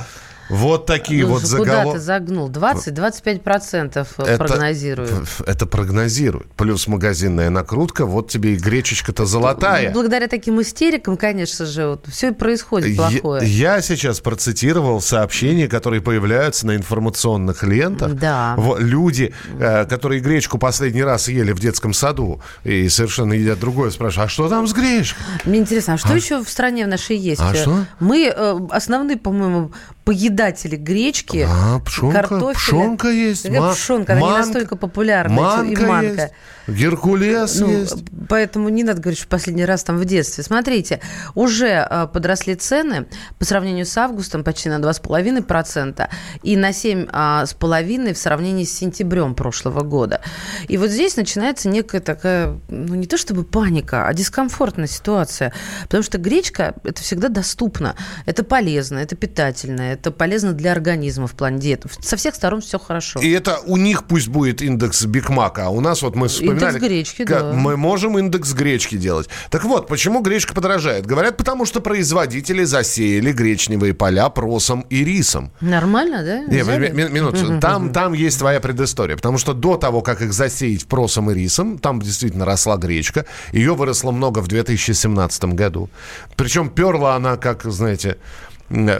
Вот 0.50 0.86
такие 0.86 1.24
ну, 1.24 1.32
вот 1.32 1.42
заголовки. 1.42 1.82
Куда 1.82 1.92
ты 1.92 1.98
загнул? 2.00 2.50
20-25% 2.50 4.06
это, 4.18 4.38
прогнозируют. 4.44 5.12
Это 5.46 5.66
прогнозируют. 5.66 6.52
Плюс 6.52 6.86
магазинная 6.86 7.50
накрутка. 7.50 8.04
Вот 8.04 8.28
тебе 8.28 8.54
и 8.54 8.56
гречечка-то 8.56 9.26
золотая. 9.26 9.92
Благодаря 9.92 10.28
таким 10.28 10.60
истерикам, 10.60 11.16
конечно 11.16 11.66
же, 11.66 11.88
вот, 11.88 12.06
все 12.08 12.32
происходит 12.32 12.96
плохое. 12.96 13.46
Я, 13.46 13.76
я 13.76 13.82
сейчас 13.82 14.20
процитировал 14.20 15.00
сообщения, 15.00 15.68
которые 15.68 16.02
появляются 16.02 16.66
на 16.66 16.76
информационных 16.76 17.62
лентах. 17.62 18.14
Да. 18.14 18.56
Люди, 18.78 19.32
э, 19.58 19.84
которые 19.86 20.20
гречку 20.20 20.58
последний 20.58 21.02
раз 21.02 21.28
ели 21.28 21.52
в 21.52 21.60
детском 21.60 21.92
саду 21.92 22.42
и 22.64 22.88
совершенно 22.88 23.32
едят 23.34 23.60
другое, 23.60 23.90
спрашивают, 23.90 24.26
а 24.26 24.32
что 24.32 24.48
там 24.48 24.66
с 24.66 24.72
гречкой? 24.72 25.22
Мне 25.44 25.60
интересно, 25.60 25.94
а 25.94 25.98
что 25.98 26.12
а? 26.12 26.16
еще 26.16 26.42
в 26.42 26.48
стране 26.48 26.84
в 26.84 26.88
нашей 26.88 27.16
есть? 27.16 27.40
А 27.40 27.54
что? 27.54 27.86
Мы 28.00 28.32
э, 28.34 28.58
основные, 28.70 29.16
по-моему, 29.16 29.72
поедатели 30.04 30.76
гречки, 30.76 31.46
а, 31.48 31.80
пшонка, 31.80 32.22
картофеля. 32.22 32.54
Пшонка 32.54 33.08
есть. 33.08 33.46
Пшонка? 33.72 34.12
Она 34.12 34.20
манка, 34.20 34.40
не 34.40 34.46
настолько 34.46 34.76
популярна. 34.76 35.34
Манка 35.34 35.82
и 35.82 35.86
манка. 35.86 36.22
Есть. 36.22 36.32
Геркулес 36.70 37.60
ну, 37.60 37.70
есть. 37.70 38.04
Поэтому 38.28 38.68
не 38.68 38.84
надо 38.84 39.00
говорить, 39.00 39.18
что 39.18 39.26
в 39.26 39.30
последний 39.30 39.64
раз 39.64 39.84
там 39.84 39.98
в 39.98 40.04
детстве. 40.04 40.44
Смотрите, 40.44 41.00
уже 41.34 41.86
э, 41.88 42.06
подросли 42.12 42.54
цены 42.54 43.06
по 43.38 43.44
сравнению 43.44 43.86
с 43.86 43.96
августом 43.96 44.44
почти 44.44 44.68
на 44.68 44.78
2,5% 44.78 46.08
и 46.42 46.56
на 46.56 46.70
7,5% 46.70 48.14
в 48.14 48.18
сравнении 48.18 48.64
с 48.64 48.72
сентябрем 48.72 49.34
прошлого 49.34 49.82
года. 49.82 50.20
И 50.68 50.76
вот 50.76 50.90
здесь 50.90 51.16
начинается 51.16 51.68
некая 51.68 52.00
такая, 52.00 52.58
ну 52.68 52.94
не 52.94 53.06
то 53.06 53.16
чтобы 53.16 53.44
паника, 53.44 54.06
а 54.06 54.14
дискомфортная 54.14 54.86
ситуация. 54.86 55.52
Потому 55.82 56.02
что 56.02 56.18
гречка– 56.18 56.74
это 56.84 57.02
всегда 57.02 57.28
доступно. 57.28 57.96
Это 58.26 58.44
полезно, 58.44 58.98
это 58.98 59.16
питательно, 59.16 59.82
это 59.82 60.10
полезно 60.10 60.52
для 60.52 60.72
организма 60.72 61.26
в 61.26 61.32
плане 61.32 61.58
диеты. 61.58 61.88
Со 62.00 62.16
всех 62.16 62.34
сторон 62.34 62.60
все 62.60 62.78
хорошо. 62.78 63.20
И 63.20 63.30
это 63.30 63.58
у 63.66 63.76
них 63.76 64.04
пусть 64.04 64.28
будет 64.28 64.62
индекс 64.62 65.04
Бигмака, 65.04 65.66
а 65.66 65.68
у 65.70 65.80
нас 65.80 66.02
вот 66.02 66.14
мы 66.14 66.28
вспоминали... 66.28 66.59
Индекс 66.68 66.84
гречки, 66.84 67.24
да. 67.24 67.52
Мы 67.52 67.76
можем 67.76 68.18
индекс 68.18 68.52
гречки 68.52 68.96
делать. 68.96 69.28
Так 69.50 69.64
вот, 69.64 69.88
почему 69.88 70.20
гречка 70.22 70.54
подорожает? 70.54 71.06
Говорят, 71.06 71.36
потому 71.36 71.66
что 71.66 71.80
производители 71.80 72.64
засеяли 72.64 73.32
гречневые 73.32 73.94
поля 73.94 74.28
просом 74.28 74.82
и 74.90 75.04
рисом. 75.04 75.50
Нормально, 75.60 76.22
да? 76.24 76.38
Не, 76.44 76.62
ми- 76.62 77.08
минуту. 77.10 77.60
Там, 77.60 77.92
там 77.92 78.12
есть 78.12 78.38
твоя 78.38 78.60
предыстория. 78.60 79.16
Потому 79.16 79.38
что 79.38 79.52
до 79.52 79.76
того, 79.76 80.02
как 80.02 80.22
их 80.22 80.32
засеять 80.32 80.86
просом 80.86 81.30
и 81.30 81.34
рисом, 81.34 81.78
там 81.78 82.00
действительно 82.00 82.44
росла 82.44 82.76
гречка. 82.76 83.26
Ее 83.52 83.74
выросло 83.74 84.10
много 84.10 84.40
в 84.40 84.48
2017 84.48 85.44
году. 85.54 85.90
Причем 86.36 86.68
перла 86.70 87.16
она, 87.16 87.36
как, 87.36 87.64
знаете, 87.64 88.16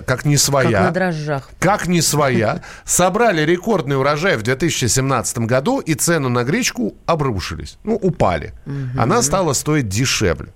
как 0.06 0.24
не 0.24 0.36
своя. 0.36 0.70
Как 0.70 0.80
на 0.82 0.90
дрожжах. 0.90 1.50
Как 1.58 1.86
не 1.86 2.02
своя. 2.02 2.62
Собрали 2.84 3.42
рекордный 3.42 3.96
урожай 3.96 4.36
в 4.36 4.42
2017 4.42 5.38
году, 5.38 5.78
и 5.78 5.94
цены 5.94 6.28
на 6.28 6.44
гречку 6.44 6.94
обрушились. 7.06 7.78
Ну, 7.84 7.94
упали. 7.94 8.52
Угу. 8.66 9.00
Она 9.00 9.22
стала 9.22 9.52
стоить 9.52 9.88
дешевле. 9.88 10.52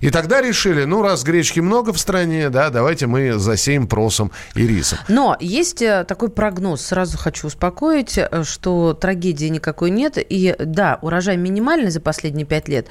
И 0.00 0.10
тогда 0.10 0.40
решили, 0.40 0.84
ну, 0.84 1.02
раз 1.02 1.24
гречки 1.24 1.60
много 1.60 1.92
в 1.92 1.98
стране, 1.98 2.50
да, 2.50 2.70
давайте 2.70 3.06
мы 3.06 3.34
засеем 3.34 3.86
просом 3.86 4.30
и 4.54 4.66
рисом. 4.66 4.98
Но 5.08 5.36
есть 5.40 5.82
э, 5.82 6.04
такой 6.04 6.30
прогноз, 6.30 6.82
сразу 6.82 7.18
хочу 7.18 7.46
успокоить, 7.46 8.18
э, 8.18 8.44
что 8.44 8.94
трагедии 8.94 9.46
никакой 9.46 9.90
нет. 9.90 10.18
И 10.18 10.54
да, 10.58 10.98
урожай 11.02 11.36
минимальный 11.36 11.90
за 11.90 12.00
последние 12.00 12.46
пять 12.46 12.68
лет, 12.68 12.88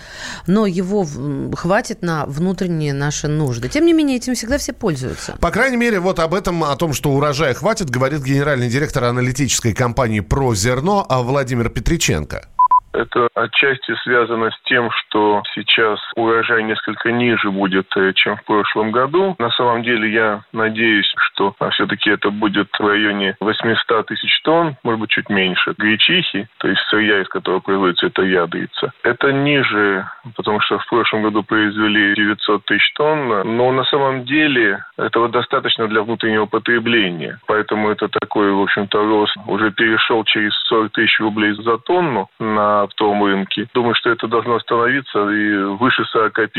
но 0.48 0.66
его 0.66 1.08
хватит 1.56 2.02
на 2.02 2.26
внутренние 2.26 2.94
наши 2.94 3.28
нужды. 3.28 3.70
Тем 3.70 3.86
не 3.86 3.94
менее, 3.94 4.18
этим 4.18 4.36
всегда 4.36 4.58
все 4.58 4.74
пользуются. 4.74 5.36
По 5.40 5.52
крайней 5.52 5.78
мере, 5.78 6.00
вот 6.00 6.20
об 6.20 6.34
этом, 6.34 6.64
о 6.64 6.76
том, 6.76 6.94
что 6.94 7.12
урожая 7.12 7.54
хватит, 7.54 7.90
говорит 7.90 8.24
генеральный 8.24 8.70
директор 8.70 9.06
аналитической 9.06 9.74
компании 9.74 10.20
«Про 10.20 10.56
зерно» 10.56 11.06
Владимир 11.10 11.70
Петриченко. 11.70 12.48
Это 12.96 13.28
отчасти 13.36 13.94
связано 14.04 14.52
с 14.52 14.62
тем, 14.64 14.90
что 14.92 15.44
сейчас 15.54 16.00
урожай 16.16 16.64
несколько 16.64 17.12
ниже 17.12 17.52
будет, 17.52 17.88
э, 17.98 18.14
чем 18.14 18.38
в 18.38 18.44
прошлом 18.46 18.92
году. 18.92 19.36
На 19.38 19.50
самом 19.52 19.84
деле 19.84 20.12
я 20.12 20.44
надеюсь, 20.54 21.12
что 21.18 21.56
а, 21.60 21.70
все-таки 21.72 22.10
это 22.10 22.30
будет 22.30 22.70
в 22.78 22.88
районе 22.88 23.36
800 23.42 24.06
тысяч 24.06 24.42
тонн, 24.44 24.78
может 24.84 25.02
быть, 25.02 25.10
чуть 25.10 25.30
меньше, 25.30 25.74
гречихи, 25.78 26.48
то 26.60 26.68
есть 26.68 26.82
сырья, 26.90 27.22
из 27.22 27.28
которого 27.28 27.60
производится 27.60 28.08
эта 28.08 28.22
ядрица. 28.22 28.94
Это 29.04 29.32
ниже, 29.32 30.08
потому 30.36 30.62
что 30.62 30.80
в 30.80 30.88
прошлом 30.88 31.24
году 31.24 31.44
произвели 31.44 32.16
900 32.16 32.66
тысяч 32.66 32.94
тонн, 32.94 33.58
но 33.58 33.72
на 33.72 33.84
самом 33.86 34.24
деле 34.26 34.84
этого 34.98 35.28
достаточно 35.28 35.88
для 35.88 36.02
внутреннего 36.02 36.46
потребления. 36.46 37.40
Поэтому 37.48 37.90
это 37.90 38.08
такой, 38.08 38.52
в 38.52 38.62
общем-то, 38.62 38.98
рост 39.06 39.36
уже 39.48 39.72
перешел 39.72 40.24
через 40.24 40.54
40 40.70 40.92
тысяч 40.94 41.20
рублей 41.20 41.52
за 41.54 41.78
тонну 41.80 42.30
на 42.40 42.85
оптовом 42.86 43.24
рынке. 43.24 43.68
Думаю, 43.74 43.96
что 43.96 44.10
это 44.10 44.28
должно 44.28 44.56
остановиться 44.56 45.30
и 45.30 45.78
выше 45.78 46.04
45 46.06 46.56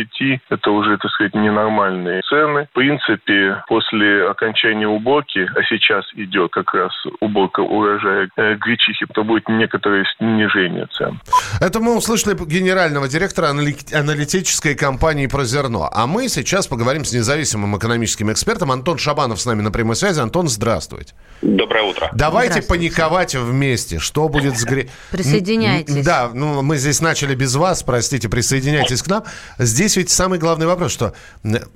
это 0.51 0.71
уже, 0.71 0.97
так 0.99 1.11
сказать, 1.11 1.35
ненормальные 1.35 2.23
цены. 2.23 2.69
В 2.71 2.75
принципе, 2.75 3.63
после 3.69 4.29
окончания 4.29 4.87
уборки, 4.87 5.49
а 5.55 5.63
сейчас 5.69 6.05
идет 6.15 6.53
как 6.53 6.73
раз 6.75 6.93
уборка 7.21 7.61
урожая 7.61 8.29
э, 8.37 8.55
гречихи, 8.57 9.07
то 9.13 9.25
будет 9.25 9.49
некоторое 9.49 10.05
снижение 10.17 10.87
цен. 10.97 11.21
Это 11.61 11.81
мы 11.81 11.97
услышали 11.97 12.35
генерального 12.35 13.09
директора 13.09 13.49
аналитической 13.49 14.75
компании 14.75 15.27
«Про 15.27 15.45
зерно». 15.45 15.89
А 15.93 16.07
мы 16.07 16.29
сейчас 16.29 16.67
поговорим 16.67 17.05
с 17.05 17.13
независимым 17.13 17.77
экономическим 17.77 18.33
экспертом. 18.33 18.73
Антон 18.73 18.99
Шабанов 18.99 19.41
с 19.41 19.47
нами 19.47 19.63
на 19.63 19.71
прямой 19.71 19.97
связи. 19.97 20.21
Антон, 20.21 20.49
здравствуйте. 20.49 21.15
Доброе 21.43 21.85
утро. 21.85 22.11
Давайте 22.15 22.63
паниковать 22.63 23.35
вместе. 23.35 23.99
Что 23.99 24.29
будет 24.29 24.57
с 24.57 24.65
гре... 24.65 24.89
Присоединяйтесь. 25.11 26.05
Да, 26.05 26.16
ну 26.33 26.63
мы 26.63 26.77
здесь 26.77 27.01
начали 27.01 27.35
без 27.35 27.55
вас, 27.57 27.83
простите, 27.83 28.29
присоединяйтесь 28.29 29.03
к 29.03 29.09
нам. 29.09 29.25
Здесь 29.59 29.97
ведь 29.97 30.11
самый 30.11 30.39
главный 30.39 30.67
вопрос, 30.67 30.93
что 30.93 31.13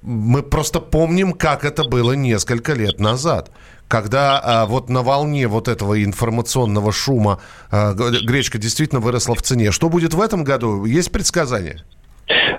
мы 0.02 0.42
просто 0.42 0.80
помним, 0.80 1.32
как 1.32 1.64
это 1.64 1.84
было 1.84 2.12
несколько 2.12 2.74
лет 2.74 3.00
назад 3.00 3.50
когда 3.90 4.40
а, 4.42 4.66
вот 4.66 4.88
на 4.88 5.02
волне 5.02 5.48
вот 5.48 5.66
этого 5.66 6.02
информационного 6.04 6.92
шума 6.92 7.40
а, 7.72 7.92
гречка 7.92 8.56
действительно 8.56 9.00
выросла 9.00 9.34
в 9.34 9.42
цене. 9.42 9.72
Что 9.72 9.88
будет 9.88 10.14
в 10.14 10.20
этом 10.20 10.44
году? 10.44 10.84
Есть 10.84 11.10
предсказания? 11.10 11.82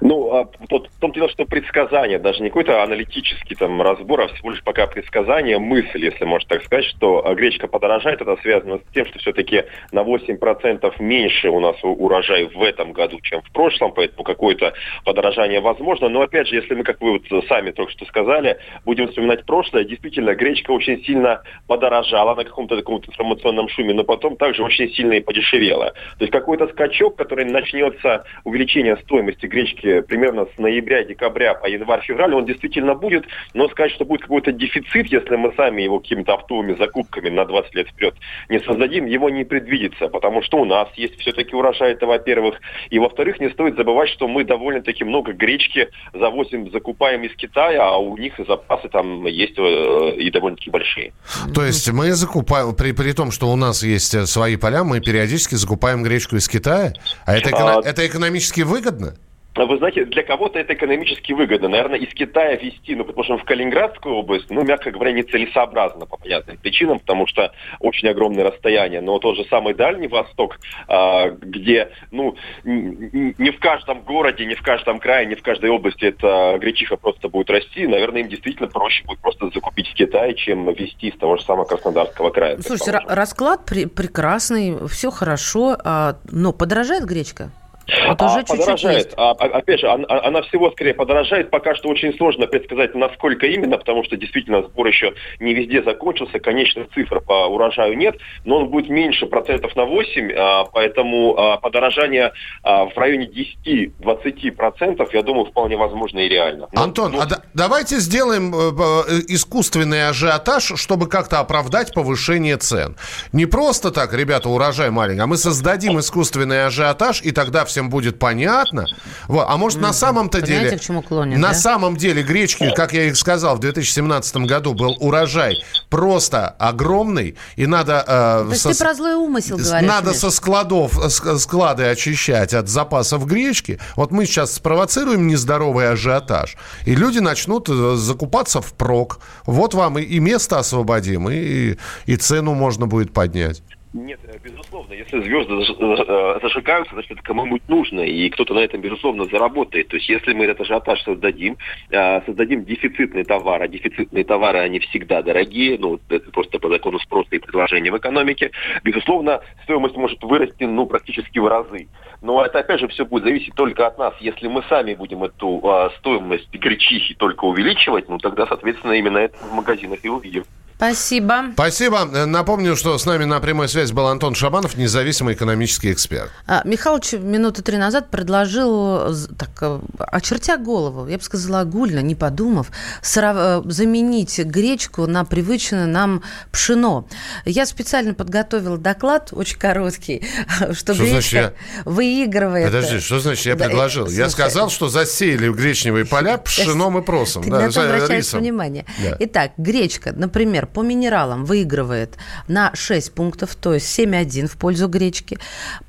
Ну, 0.01 0.29
а, 0.33 0.49
вот 0.69 0.89
в 0.89 0.90
том 1.01 1.11
дело, 1.11 1.29
что 1.29 1.45
предсказание, 1.45 2.19
даже 2.19 2.41
не 2.41 2.49
какой-то 2.49 2.83
аналитический 2.83 3.55
там 3.55 3.81
разбор, 3.81 4.21
а 4.21 4.27
всего 4.27 4.51
лишь 4.51 4.63
пока 4.63 4.87
предсказание, 4.87 5.57
мысль, 5.57 6.05
если 6.05 6.23
можно 6.23 6.47
так 6.47 6.63
сказать, 6.63 6.85
что 6.85 7.25
а, 7.25 7.33
гречка 7.33 7.67
подорожает, 7.67 8.21
это 8.21 8.37
связано 8.37 8.77
с 8.77 8.93
тем, 8.93 9.05
что 9.07 9.19
все-таки 9.19 9.63
на 9.91 10.01
8% 10.01 10.93
меньше 10.99 11.49
у 11.49 11.59
нас 11.59 11.75
урожай 11.81 12.45
в 12.45 12.61
этом 12.61 12.93
году, 12.93 13.19
чем 13.21 13.41
в 13.41 13.51
прошлом, 13.51 13.93
поэтому 13.93 14.23
какое-то 14.23 14.73
подорожание 15.03 15.59
возможно. 15.59 16.07
Но 16.07 16.21
опять 16.21 16.47
же, 16.47 16.55
если 16.55 16.75
мы, 16.75 16.83
как 16.83 17.01
вы 17.01 17.13
вот 17.13 17.45
сами 17.47 17.71
только 17.71 17.91
что 17.91 18.05
сказали, 18.05 18.57
будем 18.85 19.07
вспоминать 19.07 19.45
прошлое, 19.45 19.83
действительно, 19.83 20.35
гречка 20.35 20.71
очень 20.71 21.03
сильно 21.03 21.41
подорожала 21.67 22.35
на 22.35 22.43
каком-то 22.43 22.77
таком 22.77 22.97
информационном 22.97 23.67
шуме, 23.69 23.93
но 23.93 24.03
потом 24.03 24.37
также 24.37 24.63
очень 24.63 24.89
сильно 24.91 25.13
и 25.13 25.19
подешевела. 25.19 25.93
То 26.19 26.25
есть 26.25 26.31
какой-то 26.31 26.67
скачок, 26.67 27.15
который 27.15 27.45
начнется 27.45 28.23
увеличение 28.43 28.97
стоимости 28.97 29.47
гречки 29.47 30.01
примерно 30.01 30.45
с 30.45 30.59
ноября-декабря 30.91 31.53
по 31.55 31.67
январь-февраль, 31.67 32.33
он 32.33 32.45
действительно 32.45 32.95
будет, 32.95 33.25
но 33.53 33.67
сказать, 33.69 33.91
что 33.91 34.05
будет 34.05 34.21
какой-то 34.21 34.51
дефицит, 34.51 35.07
если 35.07 35.35
мы 35.35 35.53
сами 35.55 35.81
его 35.81 35.99
какими-то 35.99 36.33
оптовыми 36.33 36.75
закупками 36.75 37.29
на 37.29 37.45
20 37.45 37.75
лет 37.75 37.87
вперед 37.87 38.15
не 38.49 38.59
создадим, 38.59 39.05
его 39.05 39.29
не 39.29 39.43
предвидится, 39.43 40.07
потому 40.07 40.41
что 40.43 40.57
у 40.57 40.65
нас 40.65 40.89
есть 40.95 41.19
все-таки 41.19 41.55
урожай, 41.55 41.93
это 41.93 42.05
во-первых, 42.05 42.59
и 42.89 42.99
во-вторых, 42.99 43.39
не 43.39 43.49
стоит 43.49 43.75
забывать, 43.75 44.09
что 44.09 44.27
мы 44.27 44.43
довольно-таки 44.43 45.03
много 45.03 45.33
гречки 45.33 45.87
завозим, 46.13 46.69
закупаем 46.71 47.23
из 47.23 47.35
Китая, 47.35 47.89
а 47.89 47.97
у 47.97 48.17
них 48.17 48.33
запасы 48.37 48.89
там 48.89 49.25
есть 49.27 49.57
э, 49.57 50.15
и 50.17 50.29
довольно-таки 50.31 50.69
большие. 50.69 51.13
То 51.53 51.63
есть 51.63 51.89
мы 51.91 52.11
закупаем, 52.11 52.75
при, 52.75 52.91
при 52.91 53.13
том, 53.13 53.31
что 53.31 53.47
у 53.51 53.55
нас 53.55 53.83
есть 53.83 54.13
э, 54.15 54.25
свои 54.25 54.55
поля, 54.55 54.83
мы 54.83 54.99
периодически 54.99 55.55
закупаем 55.55 56.03
гречку 56.03 56.35
из 56.35 56.47
Китая, 56.47 56.93
а 57.25 57.37
это, 57.37 57.49
а... 57.53 57.81
это 57.83 58.05
экономически 58.05 58.61
выгодно? 58.61 59.15
Вы 59.55 59.77
знаете, 59.77 60.05
для 60.05 60.23
кого-то 60.23 60.59
это 60.59 60.73
экономически 60.73 61.33
выгодно. 61.33 61.67
Наверное, 61.67 61.99
из 61.99 62.13
Китая 62.13 62.55
везти, 62.55 62.95
ну, 62.95 63.03
потому 63.03 63.23
что 63.23 63.37
в 63.37 63.43
Калининградскую 63.43 64.15
область, 64.15 64.49
ну, 64.49 64.63
мягко 64.63 64.91
говоря, 64.91 65.11
нецелесообразно 65.11 66.05
по 66.05 66.17
понятным 66.17 66.57
причинам, 66.57 66.99
потому 66.99 67.27
что 67.27 67.51
очень 67.79 68.07
огромное 68.07 68.45
расстояние. 68.45 69.01
Но 69.01 69.19
тот 69.19 69.35
же 69.35 69.43
самый 69.49 69.73
Дальний 69.73 70.07
Восток, 70.07 70.57
а, 70.87 71.29
где, 71.29 71.91
ну, 72.11 72.35
не 72.63 73.51
в 73.51 73.59
каждом 73.59 74.01
городе, 74.01 74.45
не 74.45 74.55
в 74.55 74.61
каждом 74.61 74.99
крае, 74.99 75.25
не 75.25 75.35
в 75.35 75.43
каждой 75.43 75.69
области 75.69 76.05
эта 76.05 76.57
гречиха 76.59 76.95
просто 76.95 77.27
будет 77.27 77.49
расти, 77.49 77.87
наверное, 77.87 78.21
им 78.21 78.29
действительно 78.29 78.69
проще 78.69 79.03
будет 79.03 79.19
просто 79.19 79.49
закупить 79.49 79.89
в 79.89 79.93
Китае, 79.93 80.33
чем 80.35 80.71
везти 80.73 81.09
из 81.09 81.17
того 81.17 81.37
же 81.37 81.43
самого 81.43 81.65
Краснодарского 81.65 82.29
края. 82.29 82.57
Слушайте, 82.61 82.99
расклад 83.07 83.65
при 83.65 83.85
прекрасный, 83.85 84.87
все 84.87 85.11
хорошо, 85.11 85.77
а, 85.83 86.15
но 86.31 86.53
подорожает 86.53 87.03
гречка? 87.03 87.51
Уже 87.91 88.15
а, 88.17 88.39
чуть-чуть 88.39 88.47
подорожает. 88.47 89.05
Есть. 89.05 89.13
А, 89.17 89.31
опять 89.31 89.79
же, 89.79 89.89
она, 89.89 90.05
она 90.07 90.41
всего 90.43 90.71
скорее 90.71 90.93
подорожает. 90.93 91.49
Пока 91.49 91.75
что 91.75 91.89
очень 91.89 92.15
сложно 92.17 92.47
предсказать, 92.47 92.95
насколько 92.95 93.45
именно, 93.45 93.77
потому 93.77 94.03
что 94.03 94.17
действительно 94.17 94.63
сбор 94.63 94.87
еще 94.87 95.13
не 95.39 95.53
везде 95.53 95.83
закончился. 95.83 96.39
Конечных 96.39 96.89
цифр 96.93 97.21
по 97.21 97.47
урожаю 97.47 97.97
нет, 97.97 98.17
но 98.45 98.57
он 98.57 98.69
будет 98.69 98.89
меньше 98.89 99.25
процентов 99.25 99.75
на 99.75 99.85
8, 99.85 100.31
а, 100.33 100.63
поэтому 100.65 101.37
а, 101.37 101.57
подорожание 101.57 102.33
а, 102.63 102.85
в 102.85 102.97
районе 102.97 103.29
10-20 103.65 104.51
процентов, 104.51 105.13
я 105.13 105.21
думаю, 105.21 105.45
вполне 105.45 105.77
возможно 105.77 106.19
и 106.19 106.29
реально. 106.29 106.67
Но, 106.71 106.83
Антон, 106.83 107.11
но... 107.11 107.21
а 107.21 107.25
да, 107.25 107.41
давайте 107.53 107.97
сделаем 107.97 108.53
э, 108.53 108.57
э, 108.57 109.21
искусственный 109.27 110.07
ажиотаж, 110.07 110.73
чтобы 110.75 111.07
как-то 111.07 111.39
оправдать 111.39 111.93
повышение 111.93 112.57
цен. 112.57 112.95
Не 113.31 113.45
просто 113.45 113.91
так, 113.91 114.13
ребята, 114.13 114.49
урожай 114.49 114.89
маленький, 114.89 115.21
а 115.21 115.27
мы 115.27 115.37
создадим 115.37 115.99
искусственный 115.99 116.65
ажиотаж, 116.65 117.21
и 117.21 117.31
тогда 117.31 117.65
всем 117.81 117.89
будет 117.89 118.19
понятно. 118.19 118.85
Вот. 119.27 119.45
А 119.47 119.57
может, 119.57 119.79
mm-hmm. 119.79 119.83
на 119.83 119.93
самом-то 119.93 120.41
деле... 120.41 120.77
к 120.77 120.81
чему 120.81 121.01
клонит, 121.01 121.37
На 121.39 121.49
да? 121.49 121.53
самом 121.53 121.97
деле 121.97 122.23
гречки, 122.23 122.71
как 122.75 122.93
я 122.93 123.05
их 123.05 123.17
сказал, 123.17 123.55
в 123.55 123.59
2017 123.59 124.37
году 124.37 124.73
был 124.73 124.95
урожай 124.99 125.63
просто 125.89 126.47
огромный, 126.47 127.35
и 127.55 127.65
надо... 127.65 128.03
Э, 128.07 128.45
То 128.45 128.51
есть 128.51 128.61
со, 128.61 128.69
ты 128.69 128.77
про 128.77 128.93
злой 128.93 129.15
умысел 129.15 129.57
говоришь? 129.57 129.87
Надо 129.87 130.13
со 130.13 130.29
складов, 130.29 130.99
склады 131.09 131.85
очищать 131.85 132.53
от 132.53 132.69
запасов 132.69 133.25
гречки. 133.25 133.79
Вот 133.95 134.11
мы 134.11 134.25
сейчас 134.25 134.53
спровоцируем 134.53 135.27
нездоровый 135.27 135.89
ажиотаж, 135.89 136.57
и 136.85 136.95
люди 136.95 137.19
начнут 137.19 137.67
э, 137.69 137.95
закупаться 137.95 138.61
в 138.61 138.73
прок. 138.73 139.19
Вот 139.45 139.73
вам 139.73 139.97
и, 139.97 140.03
и 140.03 140.19
место 140.19 140.59
освободим, 140.59 141.29
и, 141.29 141.77
и 142.05 142.15
цену 142.15 142.53
можно 142.53 142.87
будет 142.87 143.13
поднять. 143.13 143.63
Нет, 143.93 144.21
э, 144.23 144.37
безусловно, 144.41 144.93
если 144.93 145.19
звезды 145.19 145.53
э, 145.53 146.39
зажигаются, 146.41 146.93
значит, 146.93 147.11
это 147.11 147.21
кому-нибудь 147.21 147.67
нужно, 147.67 147.99
и 147.99 148.29
кто-то 148.29 148.53
на 148.53 148.59
этом, 148.59 148.79
безусловно, 148.79 149.25
заработает. 149.25 149.89
То 149.89 149.97
есть, 149.97 150.07
если 150.07 150.33
мы 150.33 150.45
этот 150.45 150.61
ажиотаж 150.61 151.03
создадим, 151.03 151.57
э, 151.89 152.21
создадим 152.25 152.63
дефицитный 152.63 153.25
товар, 153.25 153.61
а 153.61 153.67
дефицитные 153.67 154.23
товары, 154.23 154.59
они 154.59 154.79
всегда 154.79 155.21
дорогие, 155.21 155.77
ну, 155.77 155.99
это 156.07 156.31
просто 156.31 156.57
по 156.59 156.69
закону 156.69 156.99
спроса 156.99 157.35
и 157.35 157.39
предложения 157.39 157.91
в 157.91 157.97
экономике, 157.97 158.51
безусловно, 158.81 159.41
стоимость 159.63 159.97
может 159.97 160.23
вырасти, 160.23 160.63
ну, 160.63 160.85
практически 160.85 161.39
в 161.39 161.47
разы. 161.47 161.89
Но 162.21 162.45
это, 162.45 162.59
опять 162.59 162.79
же, 162.79 162.87
все 162.87 163.05
будет 163.05 163.23
зависеть 163.25 163.55
только 163.55 163.87
от 163.87 163.97
нас. 163.97 164.13
Если 164.21 164.47
мы 164.47 164.63
сами 164.69 164.93
будем 164.93 165.23
эту 165.23 165.91
стоимость 165.97 166.49
гречихи 166.53 167.15
только 167.15 167.43
увеличивать, 167.43 168.07
ну, 168.07 168.19
тогда, 168.19 168.47
соответственно, 168.47 168.93
именно 168.93 169.17
это 169.17 169.35
в 169.37 169.53
магазинах 169.53 169.99
и 170.03 170.09
увидим. 170.09 170.43
Спасибо. 170.81 171.51
Спасибо. 171.53 172.05
Напомню, 172.05 172.75
что 172.75 172.97
с 172.97 173.05
нами 173.05 173.25
на 173.25 173.39
прямой 173.39 173.69
связи 173.69 173.93
был 173.93 174.07
Антон 174.07 174.33
Шабанов, 174.33 174.77
независимый 174.77 175.35
экономический 175.35 175.91
эксперт. 175.91 176.31
А, 176.47 176.63
Михалыч 176.65 177.13
минуты 177.13 177.61
три 177.61 177.77
назад 177.77 178.09
предложил, 178.09 179.15
так, 179.37 179.51
э, 179.61 179.79
очертя 179.99 180.57
голову, 180.57 181.05
я 181.05 181.19
бы 181.19 181.23
сказала 181.23 181.59
огульно, 181.59 181.99
не 181.99 182.15
подумав, 182.15 182.71
срав... 183.03 183.35
Э, 183.37 183.61
заменить 183.65 184.39
гречку 184.39 185.05
на 185.05 185.23
привычное 185.23 185.85
нам 185.85 186.23
пшено. 186.51 187.07
Я 187.45 187.67
специально 187.67 188.15
подготовила 188.15 188.79
доклад, 188.79 189.29
очень 189.33 189.59
короткий, 189.59 190.25
что, 190.47 190.73
что 190.73 190.93
гречка 190.95 191.11
значит, 191.11 191.33
я... 191.33 191.53
выигрывает. 191.85 192.65
Подожди, 192.65 192.99
что 193.01 193.19
значит 193.19 193.45
я 193.45 193.55
да, 193.55 193.65
предложил? 193.65 194.07
Слушай, 194.07 194.17
я 194.17 194.29
сказал, 194.31 194.71
что 194.71 194.89
засеяли 194.89 195.49
гречневые 195.49 196.05
поля 196.05 196.37
пшеном 196.43 196.97
и 196.97 197.03
просом. 197.03 197.43
Ты 197.43 197.51
да, 197.51 197.59
на 197.59 197.65
это 197.67 197.83
обращаешь 197.83 198.25
рисом. 198.25 198.39
внимание. 198.39 198.87
Да. 198.97 199.15
Итак, 199.19 199.51
гречка, 199.57 200.11
например, 200.11 200.70
по 200.73 200.81
минералам 200.83 201.45
выигрывает 201.45 202.17
на 202.47 202.73
6 202.73 203.13
пунктов, 203.13 203.55
то 203.55 203.73
есть 203.73 203.99
7,1 203.99 204.47
в 204.47 204.57
пользу 204.57 204.87
гречки. 204.87 205.37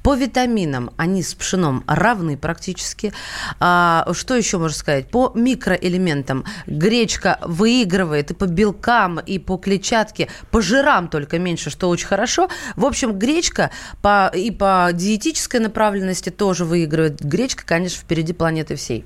По 0.02 0.14
витаминам 0.14 0.90
они 0.96 1.22
с 1.22 1.34
пшеном 1.34 1.84
равны 1.86 2.36
практически. 2.36 3.12
А, 3.60 4.08
что 4.12 4.36
еще 4.36 4.58
можно 4.58 4.76
сказать? 4.76 5.10
По 5.10 5.32
микроэлементам 5.34 6.44
гречка 6.66 7.38
выигрывает 7.42 8.30
и 8.30 8.34
по 8.34 8.46
белкам, 8.46 9.18
и 9.18 9.38
по 9.38 9.56
клетчатке, 9.56 10.28
по 10.50 10.62
жирам 10.62 11.08
только 11.08 11.38
меньше, 11.38 11.70
что 11.70 11.88
очень 11.88 12.06
хорошо. 12.06 12.48
В 12.76 12.84
общем, 12.84 13.18
гречка 13.18 13.70
по, 14.00 14.30
и 14.34 14.50
по 14.50 14.90
диетической 14.92 15.60
направленности 15.60 16.30
тоже 16.30 16.64
выигрывает. 16.64 17.20
Гречка, 17.20 17.64
конечно, 17.64 18.00
впереди 18.00 18.32
планеты 18.32 18.76
всей. 18.76 19.04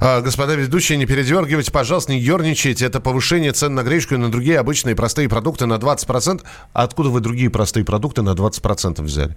А, 0.00 0.20
господа 0.20 0.54
ведущие, 0.54 0.98
не 0.98 1.06
передергивайте, 1.06 1.72
пожалуйста, 1.72 2.12
не 2.12 2.20
ерничайте. 2.20 2.86
Это 2.86 3.00
повышение 3.00 3.52
цен 3.52 3.74
на 3.74 3.82
гречку 3.82 4.14
и 4.14 4.18
на 4.18 4.30
другие 4.30 4.58
обычные 4.58 4.94
простые 4.94 5.17
продукты 5.26 5.66
на 5.66 5.74
20%. 5.74 6.42
А 6.72 6.82
откуда 6.84 7.08
вы 7.08 7.20
другие 7.20 7.50
простые 7.50 7.84
продукты 7.84 8.22
на 8.22 8.34
20% 8.34 9.02
взяли? 9.02 9.36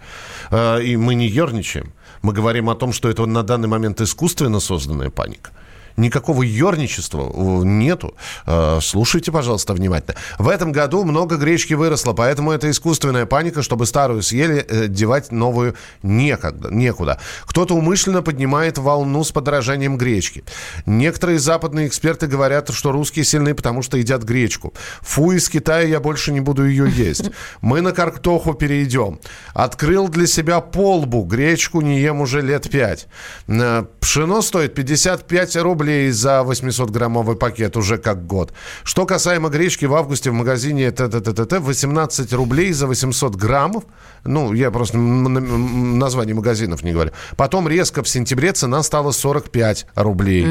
А, 0.52 0.78
и 0.78 0.96
мы 0.98 1.16
не 1.16 1.28
ерничаем. 1.28 1.94
Мы 2.22 2.34
говорим 2.34 2.70
о 2.70 2.76
том, 2.76 2.94
что 2.94 3.10
это 3.10 3.26
на 3.26 3.42
данный 3.42 3.68
момент 3.68 4.02
искусственно 4.02 4.60
созданная 4.60 5.10
паника. 5.10 5.52
Никакого 5.98 6.44
ерничества 6.44 7.32
э, 7.34 7.64
нету. 7.64 8.16
Э, 8.46 8.80
Слушайте, 8.82 9.32
пожалуйста, 9.32 9.74
внимательно. 9.74 10.16
В 10.40 10.48
этом 10.50 10.72
году 10.72 11.04
много 11.04 11.38
гречки 11.38 11.74
выросло, 11.74 12.14
поэтому 12.14 12.52
это 12.52 12.70
искусственная 12.70 13.26
паника, 13.26 13.62
чтобы 13.62 13.86
старую 13.86 14.22
съели, 14.22 14.66
э, 14.68 14.88
девать 14.88 15.32
новую 15.32 15.76
некогда, 16.04 16.70
некуда. 16.70 17.20
Кто-то 17.46 17.76
умышленно 17.76 18.22
поднимает 18.22 18.78
волну 18.78 19.24
с 19.24 19.32
подорожанием 19.32 19.98
гречки. 19.98 20.44
Некоторые 20.86 21.40
западные 21.40 21.88
эксперты 21.88 22.28
говорят, 22.28 22.70
что 22.74 22.92
русские 22.92 23.26
сильны, 23.26 23.54
потому 23.54 23.82
что 23.82 23.98
едят 23.98 24.24
гречку. 24.24 24.74
Фу, 25.02 25.32
из 25.32 25.50
Китая 25.50 25.88
я 25.88 26.00
больше 26.00 26.32
не 26.32 26.40
буду 26.40 26.66
ее 26.66 26.90
есть. 26.90 27.32
Мы 27.62 27.82
на 27.82 27.92
картоху 27.92 28.54
перейдем. 28.54 29.20
Открыл 29.54 30.08
для 30.08 30.28
себя 30.28 30.62
полбу. 30.62 31.24
Гречку 31.24 31.82
не 31.82 32.00
ем 32.00 32.22
уже 32.22 32.42
лет 32.42 32.70
пять. 32.70 33.08
Пшено 34.00 34.42
стоит 34.42 34.74
55 34.74 35.56
рублей 35.58 35.81
за 36.12 36.42
800-граммовый 36.42 37.36
пакет 37.36 37.78
уже 37.78 37.98
как 37.98 38.26
год. 38.28 38.54
Что 38.84 39.06
касаемо 39.06 39.50
гречки, 39.50 39.86
в 39.86 39.96
августе 39.96 40.32
в 40.32 40.34
магазине 40.34 40.92
ТТТТ 40.92 41.60
18 41.60 42.34
рублей 42.34 42.72
за 42.74 42.88
800 42.88 43.36
граммов. 43.36 43.84
Ну, 44.24 44.54
я 44.54 44.70
просто 44.70 44.98
название 44.98 46.36
магазинов 46.36 46.84
не 46.84 46.92
говорю. 46.94 47.12
Потом 47.36 47.68
резко 47.68 48.04
в 48.04 48.10
сентябре 48.10 48.52
цена 48.52 48.84
стала 48.84 49.12
45 49.12 49.88
рублей. 49.96 50.46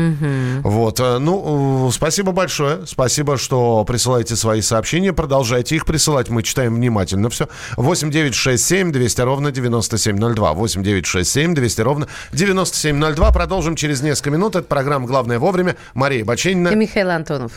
Вот. 0.62 1.00
э, 1.00 1.18
Ну, 1.18 1.88
э, 1.88 1.92
спасибо 1.92 2.32
большое. 2.32 2.86
Спасибо, 2.86 3.36
что 3.36 3.84
присылаете 3.84 4.34
свои 4.36 4.60
сообщения. 4.60 5.12
Продолжайте 5.12 5.76
их 5.76 5.86
присылать. 5.86 6.30
Мы 6.30 6.42
читаем 6.42 6.74
внимательно 6.74 7.30
все. 7.30 7.48
8 7.76 8.10
9 8.10 8.34
6 8.34 8.64
7 8.64 8.92
200 8.92 9.20
ровно 9.20 9.52
9702. 9.52 10.52
8 10.52 10.82
9 10.82 11.06
6 11.06 11.30
7 11.30 11.54
200 11.54 11.80
ровно 11.82 12.08
9702. 12.32 13.30
Продолжим 13.30 13.76
через 13.76 14.02
несколько 14.02 14.30
минут. 14.30 14.56
Это 14.56 14.66
программа 14.66 15.06
«Главное 15.20 15.38
вовремя». 15.38 15.76
Мария 15.92 16.24
Баченина. 16.24 16.68
И 16.68 16.74
Михаил 16.76 17.10
Антонов. 17.10 17.52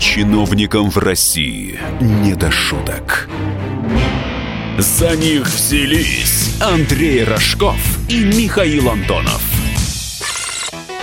Чиновникам 0.00 0.90
в 0.90 0.98
России 0.98 1.78
не 2.00 2.34
до 2.34 2.50
шуток. 2.50 3.28
За 4.76 5.14
них 5.14 5.46
взялись 5.46 6.56
Андрей 6.60 7.22
Рожков 7.22 7.76
и 8.08 8.24
Михаил 8.24 8.90
Антонов. 8.90 9.40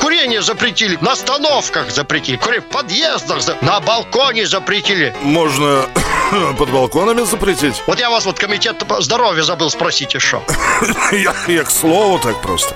Курение 0.02 0.42
запретили, 0.42 0.98
на 1.00 1.14
остановках 1.14 1.92
запретили, 1.92 2.36
курение 2.36 2.68
в 2.70 2.74
подъездах, 2.74 3.62
на 3.62 3.80
балконе 3.80 4.48
запретили. 4.48 5.16
Можно 5.22 5.86
под 6.60 6.70
балконами 6.72 7.24
запретить? 7.24 7.82
Вот 7.88 8.02
я 8.02 8.10
вас 8.10 8.26
вот 8.26 8.38
комитет 8.38 8.86
по 8.86 9.00
здоровья 9.00 9.44
забыл 9.44 9.70
спросить 9.70 10.14
еще. 10.14 10.42
Я, 11.14 11.34
я 11.48 11.64
к 11.64 11.72
слову 11.72 12.20
так 12.20 12.42
просто. 12.42 12.76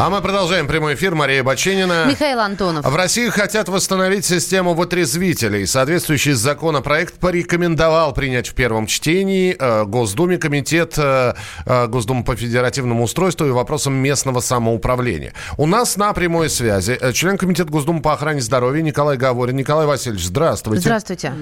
А 0.00 0.08
мы 0.08 0.22
продолжаем 0.22 0.66
прямой 0.66 0.94
эфир. 0.94 1.14
Мария 1.14 1.44
Баченина. 1.44 2.06
Михаил 2.08 2.40
Антонов. 2.40 2.86
В 2.86 2.96
России 2.96 3.28
хотят 3.28 3.68
восстановить 3.68 4.24
систему 4.24 4.72
вытрезвителей. 4.72 5.66
Соответствующий 5.66 6.32
законопроект 6.32 7.18
порекомендовал 7.18 8.14
принять 8.14 8.48
в 8.48 8.54
первом 8.54 8.86
чтении 8.86 9.54
э, 9.58 9.84
Госдуме 9.84 10.38
комитет 10.38 10.94
э, 10.96 11.34
э, 11.66 11.86
Госдумы 11.88 12.24
по 12.24 12.34
федеративному 12.34 13.04
устройству 13.04 13.46
и 13.46 13.50
вопросам 13.50 13.92
местного 13.92 14.40
самоуправления. 14.40 15.34
У 15.58 15.66
нас 15.66 15.98
на 15.98 16.14
прямой 16.14 16.48
связи 16.48 16.98
член 17.12 17.36
комитета 17.36 17.70
Госдумы 17.70 18.00
по 18.00 18.14
охране 18.14 18.40
здоровья 18.40 18.80
Николай 18.80 19.18
Гаворин. 19.18 19.54
Николай 19.54 19.86
Васильевич, 19.86 20.24
здравствуйте. 20.24 20.80
Здравствуйте. 20.80 21.34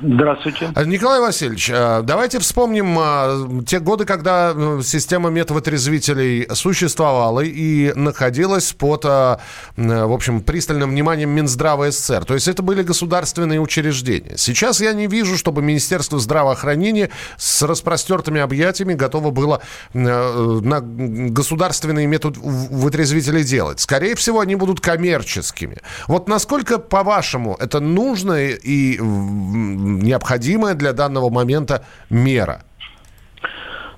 Здравствуйте. 0.00 0.70
Николай 0.86 1.20
Васильевич, 1.20 1.68
давайте 1.68 2.38
вспомним 2.38 3.62
те 3.66 3.78
годы, 3.78 4.06
когда 4.06 4.54
система 4.82 5.28
метавотрезвителей 5.28 6.48
существовала 6.54 7.40
и 7.40 7.92
находилась 8.06 8.72
под, 8.72 9.04
э, 9.04 9.36
в 9.76 10.12
общем, 10.12 10.40
пристальным 10.40 10.90
вниманием 10.90 11.30
Минздрава 11.30 11.90
СССР. 11.90 12.24
То 12.24 12.34
есть 12.34 12.48
это 12.48 12.62
были 12.62 12.82
государственные 12.82 13.60
учреждения. 13.60 14.36
Сейчас 14.36 14.80
я 14.80 14.92
не 14.92 15.06
вижу, 15.06 15.36
чтобы 15.36 15.62
Министерство 15.62 16.18
здравоохранения 16.18 17.10
с 17.36 17.62
распростертыми 17.62 18.40
объятиями 18.40 18.94
готово 18.94 19.30
было 19.30 19.60
э, 19.92 19.98
на 19.98 20.80
государственные 20.80 22.06
метод 22.06 22.36
вытрезвители 22.38 23.42
делать. 23.42 23.80
Скорее 23.80 24.14
всего, 24.14 24.40
они 24.40 24.54
будут 24.56 24.80
коммерческими. 24.80 25.78
Вот 26.08 26.28
насколько, 26.28 26.78
по-вашему, 26.78 27.56
это 27.58 27.80
нужная 27.80 28.50
и 28.50 28.98
необходимая 28.98 30.74
для 30.74 30.92
данного 30.92 31.30
момента 31.30 31.84
мера? 32.10 32.65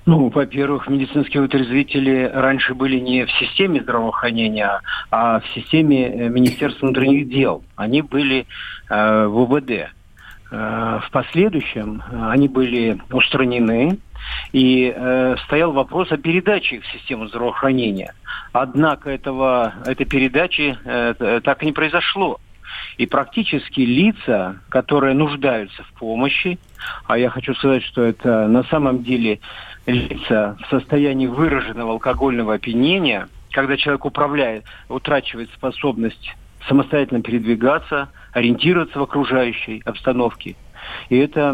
Ну, 0.09 0.29
во-первых, 0.29 0.87
медицинские 0.87 1.43
вытрезвители 1.43 2.31
раньше 2.33 2.73
были 2.73 2.99
не 2.99 3.27
в 3.27 3.31
системе 3.33 3.79
здравоохранения, 3.79 4.81
а 5.11 5.39
в 5.39 5.47
системе 5.49 6.07
э, 6.07 6.29
Министерства 6.29 6.87
внутренних 6.87 7.29
дел. 7.29 7.63
Они 7.75 8.01
были 8.01 8.47
э, 8.89 9.25
в 9.27 9.37
УВД. 9.37 9.69
Э, 9.69 9.87
в 10.49 11.11
последующем 11.11 12.01
э, 12.09 12.31
они 12.31 12.47
были 12.47 12.99
устранены, 13.11 13.99
и 14.51 14.91
э, 14.91 15.35
стоял 15.45 15.73
вопрос 15.73 16.11
о 16.11 16.17
передаче 16.17 16.77
их 16.77 16.85
в 16.85 16.91
систему 16.91 17.27
здравоохранения. 17.27 18.15
Однако 18.51 19.11
этого, 19.11 19.75
этой 19.85 20.07
передачи 20.07 20.75
э, 20.85 21.41
так 21.43 21.61
и 21.61 21.67
не 21.67 21.71
произошло. 21.71 22.39
И 22.97 23.05
практически 23.05 23.81
лица, 23.81 24.57
которые 24.69 25.13
нуждаются 25.13 25.83
в 25.83 25.93
помощи, 25.99 26.59
а 27.05 27.17
я 27.17 27.29
хочу 27.29 27.53
сказать, 27.55 27.83
что 27.83 28.03
это 28.03 28.47
на 28.47 28.63
самом 28.63 29.03
деле 29.03 29.39
лица 29.91 30.57
в 30.61 30.69
состоянии 30.69 31.27
выраженного 31.27 31.91
алкогольного 31.93 32.55
опьянения, 32.55 33.27
когда 33.51 33.77
человек 33.77 34.05
управляет, 34.05 34.65
утрачивает 34.87 35.49
способность 35.51 36.35
самостоятельно 36.67 37.21
передвигаться, 37.21 38.09
ориентироваться 38.33 38.99
в 38.99 39.03
окружающей 39.03 39.81
обстановке. 39.85 40.55
И 41.09 41.17
это 41.17 41.51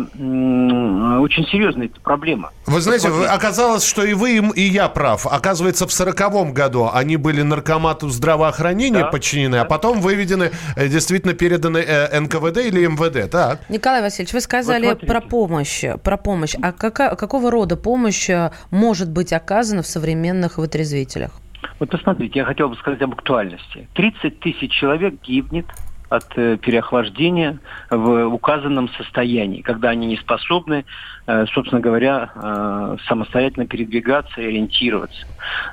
очень 1.21 1.45
серьезная 1.47 1.89
проблема. 2.03 2.51
Вы 2.65 2.81
знаете, 2.81 3.09
оказалось, 3.09 3.85
что 3.85 4.03
и 4.03 4.13
вы, 4.13 4.37
и 4.55 4.61
я 4.61 4.89
прав. 4.89 5.25
Оказывается, 5.27 5.87
в 5.87 5.91
сороковом 5.93 6.53
году 6.53 6.89
они 6.91 7.17
были 7.17 7.41
наркомату 7.41 8.09
здравоохранения 8.09 9.01
Да, 9.01 9.07
подчинены, 9.07 9.57
а 9.57 9.65
потом 9.65 10.01
выведены, 10.01 10.51
э, 10.75 10.87
действительно 10.87 11.33
переданы 11.33 11.77
э, 11.77 12.19
НКВД 12.19 12.57
или 12.57 12.85
МВД, 12.85 13.29
так? 13.31 13.61
Николай 13.69 14.01
Васильевич, 14.01 14.33
вы 14.33 14.41
сказали 14.41 14.87
Вот 14.87 15.05
про 15.05 15.21
помощь. 15.21 15.83
Про 16.03 16.17
помощь. 16.17 16.55
А 16.61 16.71
кака- 16.71 17.15
какого 17.15 17.51
рода 17.51 17.77
помощь 17.77 18.29
э, 18.29 18.51
может 18.71 19.09
быть 19.09 19.33
оказана 19.33 19.81
в 19.81 19.87
современных 19.87 20.57
вытрезвителях? 20.57 21.31
Вот 21.79 21.89
посмотрите, 21.89 22.39
я 22.39 22.45
хотел 22.45 22.69
бы 22.69 22.75
сказать 22.75 23.01
об 23.01 23.13
актуальности. 23.13 23.87
30 23.95 24.39
тысяч 24.39 24.71
человек 24.71 25.15
гибнет 25.21 25.65
от 26.09 26.37
э, 26.37 26.57
переохлаждения 26.57 27.59
в 27.89 28.27
указанном 28.27 28.89
состоянии, 28.89 29.61
когда 29.61 29.89
они 29.89 30.07
не 30.07 30.17
способны, 30.17 30.85
э, 31.27 31.45
собственно 31.47 31.81
говоря, 31.81 32.31
э, 32.35 32.97
самостоятельно 33.07 33.67
передвигаться 33.67 34.41
и 34.41 34.45
ориентироваться. 34.45 35.25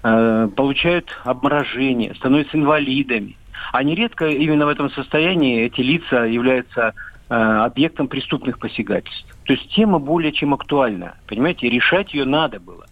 Получают 0.02 1.16
обморожение, 1.24 2.14
становятся 2.14 2.56
инвалидами. 2.56 3.36
А 3.72 3.82
нередко 3.82 4.26
именно 4.26 4.66
в 4.66 4.68
этом 4.68 4.90
состоянии 4.90 5.62
эти 5.62 5.80
лица 5.80 6.24
являются 6.24 6.94
объектом 7.28 8.08
преступных 8.08 8.58
посягательств. 8.58 9.26
То 9.44 9.54
есть 9.54 9.70
тема 9.72 9.98
более 9.98 10.32
чем 10.32 10.52
актуальна. 10.52 11.14
Понимаете, 11.26 11.70
решать 11.70 12.12
ее 12.12 12.26
надо 12.26 12.60
было. 12.60 12.84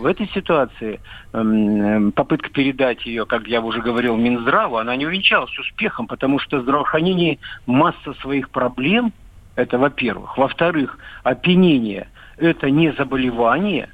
В 0.00 0.06
этой 0.06 0.28
ситуации 0.28 0.98
эм, 1.34 2.10
попытка 2.12 2.48
передать 2.48 3.04
ее, 3.04 3.26
как 3.26 3.46
я 3.46 3.60
уже 3.60 3.82
говорил, 3.82 4.16
Минздраву, 4.16 4.78
она 4.78 4.96
не 4.96 5.04
увенчалась 5.04 5.56
успехом, 5.58 6.06
потому 6.06 6.38
что 6.38 6.58
в 6.58 6.62
здравоохранении 6.62 7.38
масса 7.66 8.14
своих 8.22 8.48
проблем, 8.48 9.12
это 9.56 9.76
во-первых. 9.76 10.38
Во-вторых, 10.38 10.98
опьянение– 11.22 12.08
это 12.38 12.70
не 12.70 12.92
заболевание, 12.92 13.90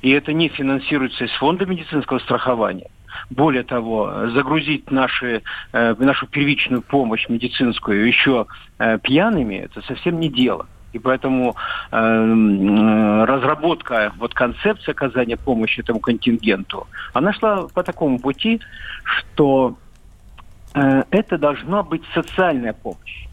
и 0.00 0.10
это 0.10 0.32
не 0.32 0.48
финансируется 0.48 1.26
из 1.26 1.32
фонда 1.32 1.66
медицинского 1.66 2.18
страхования. 2.20 2.88
Более 3.28 3.62
того, 3.62 4.28
загрузить 4.28 4.90
наши, 4.90 5.42
э, 5.74 5.94
нашу 5.98 6.28
первичную 6.28 6.80
помощь 6.80 7.28
медицинскую 7.28 8.06
еще 8.06 8.46
э, 8.78 8.98
пьяными– 9.00 9.56
это 9.56 9.82
совсем 9.82 10.18
не 10.18 10.30
дело. 10.30 10.66
И 10.92 10.98
поэтому 10.98 11.56
э, 11.90 11.96
э, 11.96 13.24
разработка 13.24 14.12
вот 14.18 14.34
концепции 14.34 14.90
оказания 14.90 15.36
помощи 15.36 15.80
этому 15.80 16.00
контингенту, 16.00 16.86
она 17.14 17.32
шла 17.32 17.66
по 17.74 17.82
такому 17.82 18.18
пути, 18.18 18.60
что 19.04 19.76
э, 20.74 21.04
это 21.10 21.38
должна 21.38 21.82
быть 21.82 22.02
социальная 22.14 22.72
помощь. 22.72 23.26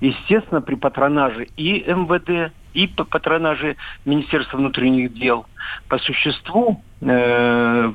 Естественно, 0.00 0.60
при 0.60 0.74
патронаже 0.74 1.48
и 1.56 1.84
МВД, 1.86 2.52
и 2.74 2.86
по 2.86 3.04
патронаже 3.04 3.76
Министерства 4.04 4.58
внутренних 4.58 5.14
дел. 5.14 5.46
По 5.88 5.98
существу 5.98 6.82
э, 7.00 7.92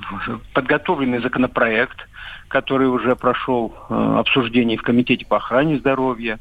подготовленный 0.54 1.22
законопроект– 1.22 1.98
который 2.52 2.88
уже 2.88 3.16
прошел 3.16 3.74
э, 3.90 4.16
обсуждение 4.20 4.78
в 4.78 4.84
Комитете 4.84 5.26
по 5.26 5.38
охране 5.38 5.78
здоровья, 5.78 6.38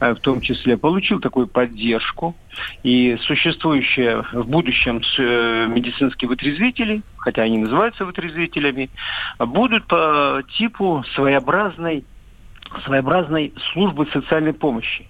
э, 0.00 0.14
в 0.14 0.20
том 0.20 0.40
числе, 0.40 0.76
получил 0.76 1.20
такую 1.20 1.46
поддержку. 1.46 2.34
И 2.82 3.16
существующие 3.22 4.24
в 4.32 4.48
будущем 4.48 5.02
э, 5.18 5.66
медицинские 5.68 6.28
вытрезвители, 6.28 7.02
хотя 7.18 7.42
они 7.42 7.58
называются 7.58 8.04
вытрезвителями, 8.04 8.90
будут 9.38 9.86
по 9.86 10.42
типу 10.56 11.04
своеобразной, 11.14 12.04
своеобразной 12.84 13.52
службы 13.72 14.08
социальной 14.12 14.54
помощи. 14.54 15.09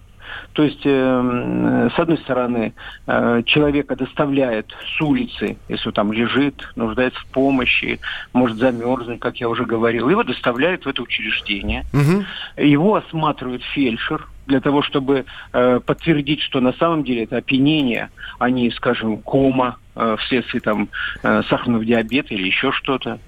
То 0.53 0.63
есть, 0.63 0.81
э, 0.85 1.91
с 1.95 1.99
одной 1.99 2.19
стороны, 2.19 2.75
э, 3.07 3.43
человека 3.47 3.97
доставляют 3.97 4.75
с 4.97 5.01
улицы, 5.01 5.57
если 5.69 5.89
он 5.89 5.93
там 5.95 6.13
лежит, 6.13 6.69
нуждается 6.77 7.21
в 7.21 7.27
помощи, 7.27 8.01
может 8.33 8.59
замерзнуть, 8.59 9.21
как 9.21 9.37
я 9.39 9.49
уже 9.49 9.65
говорил, 9.65 10.09
его 10.09 10.23
доставляют 10.23 10.85
в 10.85 10.89
это 10.89 11.03
учреждение. 11.03 11.85
Угу. 11.93 12.65
Его 12.65 12.97
осматривает 12.97 13.63
фельдшер, 13.63 14.27
для 14.51 14.61
того, 14.61 14.83
чтобы 14.83 15.25
э, 15.53 15.81
подтвердить, 15.85 16.43
что 16.43 16.61
на 16.61 16.73
самом 16.73 17.05
деле 17.05 17.25
это 17.25 17.37
опьянение, 17.37 18.11
а 18.39 18.51
не, 18.51 18.71
скажем, 18.73 19.19
кома 19.19 19.79
э, 19.95 20.17
вследствие 20.19 20.61
там 20.61 20.89
э, 21.23 21.43
сахарного 21.49 21.85
диабета 21.85 22.35
или 22.35 22.49
еще 22.49 22.73
что-то. 22.73 23.21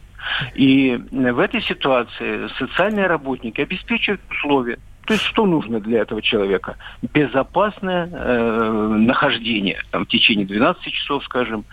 И 0.55 1.01
в 1.11 1.38
этой 1.38 1.62
ситуации 1.62 2.49
социальные 2.59 3.07
работники 3.07 3.61
обеспечивают 3.61 4.21
условия 4.31 4.79
то 5.12 5.16
есть 5.16 5.27
что 5.27 5.44
нужно 5.44 5.79
для 5.79 6.01
этого 6.01 6.22
человека? 6.22 6.77
Безопасное 7.03 8.09
э, 8.11 8.96
нахождение 8.96 9.83
там, 9.90 10.07
в 10.07 10.09
течение 10.09 10.46
12 10.46 10.83
часов, 10.85 11.22
скажем, 11.25 11.66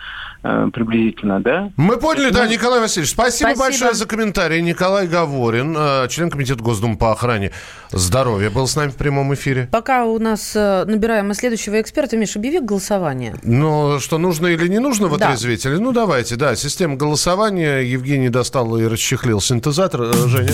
э, 0.44 0.70
приблизительно, 0.74 1.40
да? 1.40 1.72
Мы 1.78 1.96
поняли, 1.96 2.32
да, 2.32 2.48
Николай 2.48 2.82
Васильевич. 2.82 3.12
Спасибо, 3.12 3.52
спасибо. 3.52 3.64
большое 3.64 3.94
за 3.94 4.06
комментарий. 4.06 4.62
Николай 4.62 5.08
Говорин, 5.08 5.74
э, 5.78 6.10
член 6.10 6.30
Комитета 6.30 6.62
Госдумы 6.62 6.98
по 6.98 7.14
охране 7.14 7.54
здоровья, 7.92 8.50
был 8.50 8.68
с 8.68 8.76
нами 8.76 8.90
в 8.90 8.98
прямом 8.98 9.34
эфире. 9.36 9.70
Пока 9.72 10.04
у 10.04 10.20
нас 10.20 10.54
э, 10.54 10.84
набираем 10.84 11.34
следующего 11.34 11.80
эксперта, 11.80 12.18
Миша, 12.18 12.40
объяви 12.40 12.60
голосование. 12.60 13.36
Ну, 13.44 14.02
что 14.02 14.18
нужно 14.18 14.48
или 14.48 14.68
не 14.68 14.80
нужно 14.80 15.08
в 15.08 15.14
отрезвителе? 15.14 15.78
Да. 15.78 15.82
Ну, 15.82 15.94
давайте, 15.94 16.36
да. 16.36 16.58
Система 16.58 16.98
голосования. 16.98 17.80
Евгений 17.80 18.28
достал 18.28 18.78
и 18.78 18.84
расчехлил 18.84 19.40
синтезатор. 19.40 20.02
Э, 20.02 20.28
Женя. 20.28 20.52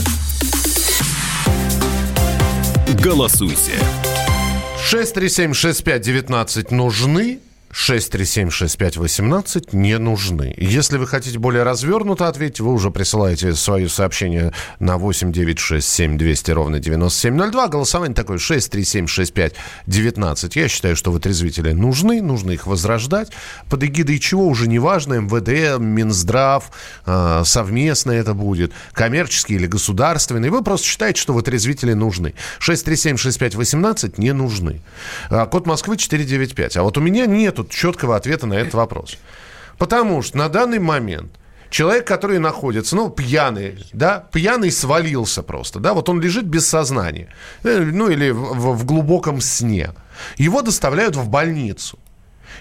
Голосуйте. 3.05 3.73
637-6519 4.91 6.73
нужны 6.73 7.39
637-6518 7.75 9.69
не 9.73 9.97
нужны. 9.97 10.53
Если 10.57 10.97
вы 10.97 11.07
хотите 11.07 11.37
более 11.37 11.63
развернуто 11.63 12.29
ответить, 12.29 12.61
вы 12.61 12.71
уже 12.71 12.89
присылаете 12.89 13.53
свое 13.53 13.89
сообщение 13.89 14.53
на 14.79 14.97
8 14.97 15.33
9 15.33 15.59
6 15.59 15.85
7 15.85 16.17
200 16.17 16.51
ровно 16.51 16.79
9702. 16.79 17.67
Голосование 17.67 18.15
такое 18.15 18.37
637-6519. 18.37 20.51
Я 20.55 20.69
считаю, 20.69 20.95
что 20.95 21.11
вытрезвители 21.11 21.73
нужны, 21.73 22.21
нужно 22.21 22.51
их 22.51 22.65
возрождать. 22.65 23.33
Под 23.69 23.83
эгидой 23.83 24.19
чего 24.19 24.47
уже 24.47 24.69
не 24.69 24.79
важно, 24.79 25.15
МВД, 25.15 25.77
Минздрав, 25.77 26.71
э, 27.05 27.41
совместно 27.43 28.13
это 28.13 28.33
будет, 28.33 28.71
коммерческий 28.93 29.55
или 29.55 29.67
государственный. 29.67 30.49
Вы 30.49 30.63
просто 30.63 30.87
считаете, 30.87 31.19
что 31.19 31.33
вытрезвители 31.33 31.91
нужны. 31.91 32.35
637-6518 32.61 34.13
не 34.17 34.31
нужны. 34.31 34.79
А, 35.29 35.45
код 35.45 35.67
Москвы 35.67 35.97
495. 35.97 36.77
А 36.77 36.83
вот 36.83 36.97
у 36.97 37.01
меня 37.01 37.25
нету 37.25 37.64
четкого 37.69 38.15
ответа 38.15 38.47
на 38.47 38.53
этот 38.53 38.73
вопрос. 38.73 39.17
Потому 39.77 40.21
что 40.21 40.37
на 40.37 40.49
данный 40.49 40.79
момент 40.79 41.31
человек, 41.69 42.07
который 42.07 42.39
находится, 42.39 42.95
ну, 42.95 43.09
пьяный, 43.09 43.85
да, 43.93 44.27
пьяный 44.31 44.71
свалился 44.71 45.43
просто, 45.43 45.79
да, 45.79 45.93
вот 45.93 46.09
он 46.09 46.21
лежит 46.21 46.45
без 46.45 46.67
сознания, 46.67 47.29
э, 47.63 47.79
ну, 47.79 48.09
или 48.09 48.31
в, 48.31 48.75
в 48.75 48.85
глубоком 48.85 49.41
сне. 49.41 49.91
Его 50.37 50.61
доставляют 50.61 51.15
в 51.15 51.27
больницу. 51.27 51.99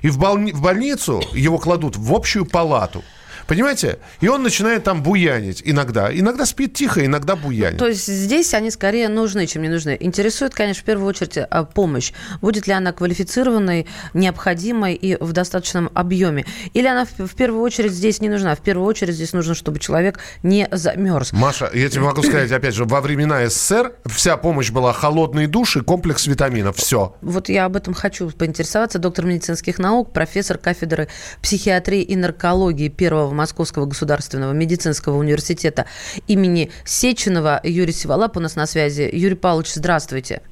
И 0.02 0.08
в, 0.08 0.18
больни- 0.18 0.52
в 0.52 0.60
больницу 0.60 1.22
его 1.32 1.58
кладут 1.58 1.96
в 1.96 2.12
общую 2.12 2.46
палату– 2.46 3.02
Понимаете? 3.46 3.98
И 4.20 4.28
он 4.28 4.42
начинает 4.42 4.84
там 4.84 5.02
буянить 5.02 5.62
иногда. 5.64 6.16
Иногда 6.16 6.46
спит 6.46 6.74
тихо, 6.74 7.04
иногда 7.04 7.36
буянит. 7.36 7.78
То 7.78 7.88
есть 7.88 8.06
здесь 8.06 8.54
они 8.54 8.70
скорее 8.70 9.08
нужны, 9.08 9.46
чем 9.46 9.62
не 9.62 9.68
нужны. 9.68 9.96
Интересует, 10.00 10.54
конечно, 10.54 10.82
в 10.82 10.84
первую 10.84 11.08
очередь 11.08 11.38
а, 11.38 11.64
помощь. 11.64 12.12
Будет 12.40 12.66
ли 12.66 12.72
она 12.72 12.92
квалифицированной, 12.92 13.86
необходимой 14.14 14.94
и 14.94 15.16
в 15.22 15.32
достаточном 15.32 15.90
объеме? 15.94 16.44
Или 16.72 16.86
она 16.86 17.04
в 17.04 17.34
первую 17.34 17.62
очередь 17.62 17.92
здесь 17.92 18.20
не 18.20 18.28
нужна? 18.28 18.54
В 18.54 18.60
первую 18.60 18.86
очередь 18.86 19.14
здесь 19.14 19.32
нужно, 19.32 19.54
чтобы 19.54 19.78
человек 19.78 20.20
не 20.42 20.68
замерз. 20.70 21.32
Маша, 21.32 21.70
я 21.74 21.88
тебе 21.88 22.02
могу 22.02 22.22
сказать, 22.22 22.50
опять 22.50 22.74
же, 22.74 22.84
во 22.84 23.00
времена 23.00 23.46
СССР 23.48 23.92
вся 24.06 24.36
помощь 24.36 24.70
была 24.70 24.92
холодный 24.92 25.46
душ 25.46 25.76
и 25.76 25.80
комплекс 25.80 26.26
витаминов. 26.26 26.76
Все. 26.76 27.14
Вот 27.20 27.48
я 27.48 27.66
об 27.66 27.76
этом 27.76 27.94
хочу 27.94 28.30
поинтересоваться. 28.30 28.98
Доктор 28.98 29.26
медицинских 29.26 29.78
наук, 29.78 30.12
профессор 30.12 30.58
кафедры 30.58 31.08
психиатрии 31.42 32.02
и 32.02 32.16
наркологии 32.16 32.88
первого 32.88 33.33
Московского 33.34 33.86
государственного 33.86 34.52
медицинского 34.52 35.16
университета 35.16 35.86
имени 36.26 36.70
Сеченова. 36.84 37.60
Юрий 37.62 37.92
Сиволап 37.92 38.36
у 38.36 38.40
нас 38.40 38.56
на 38.56 38.66
связи. 38.66 39.08
Юрий 39.12 39.34
Павлович, 39.34 39.74
здравствуйте. 39.74 40.42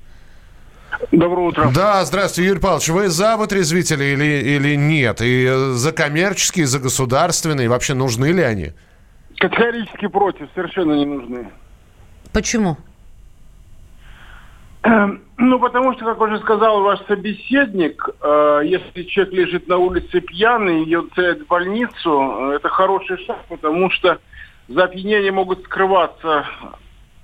Доброе 1.11 1.49
утро. 1.49 1.71
Да, 1.75 2.05
здравствуйте, 2.05 2.49
Юрий 2.49 2.61
Павлович. 2.61 2.89
Вы 2.89 3.09
за 3.09 3.37
вытрезвители 3.37 4.05
или, 4.05 4.57
или 4.57 4.77
нет? 4.77 5.21
И 5.21 5.51
за 5.73 5.93
коммерческие, 5.93 6.67
за 6.67 6.79
государственные? 6.79 7.69
Вообще 7.69 7.95
нужны 7.95 8.27
ли 8.27 8.43
они? 8.43 8.73
Категорически 9.39 10.07
против, 10.09 10.49
совершенно 10.55 10.93
не 10.93 11.07
нужны. 11.07 11.49
Почему? 12.33 12.77
Эм, 14.85 15.23
ну, 15.37 15.61
потому 15.61 15.93
что, 15.93 16.05
как 16.05 16.21
уже 16.21 16.39
сказал 16.41 16.83
ваш 16.83 17.01
собеседник, 17.07 18.09
э, 18.21 18.61
если 18.65 19.05
человек 19.05 19.33
лежит 19.33 19.69
на 19.69 19.77
улице 19.77 20.21
пьяный, 20.21 20.85
ее 20.85 21.05
целят 21.15 21.43
в 21.43 21.47
больницу, 21.47 22.51
это 22.53 22.69
хороший 22.69 23.17
шаг, 23.25 23.39
потому 23.49 23.91
что 23.91 24.19
за 24.69 24.85
опьянение 24.85 25.31
могут 25.31 25.63
скрываться 25.65 26.47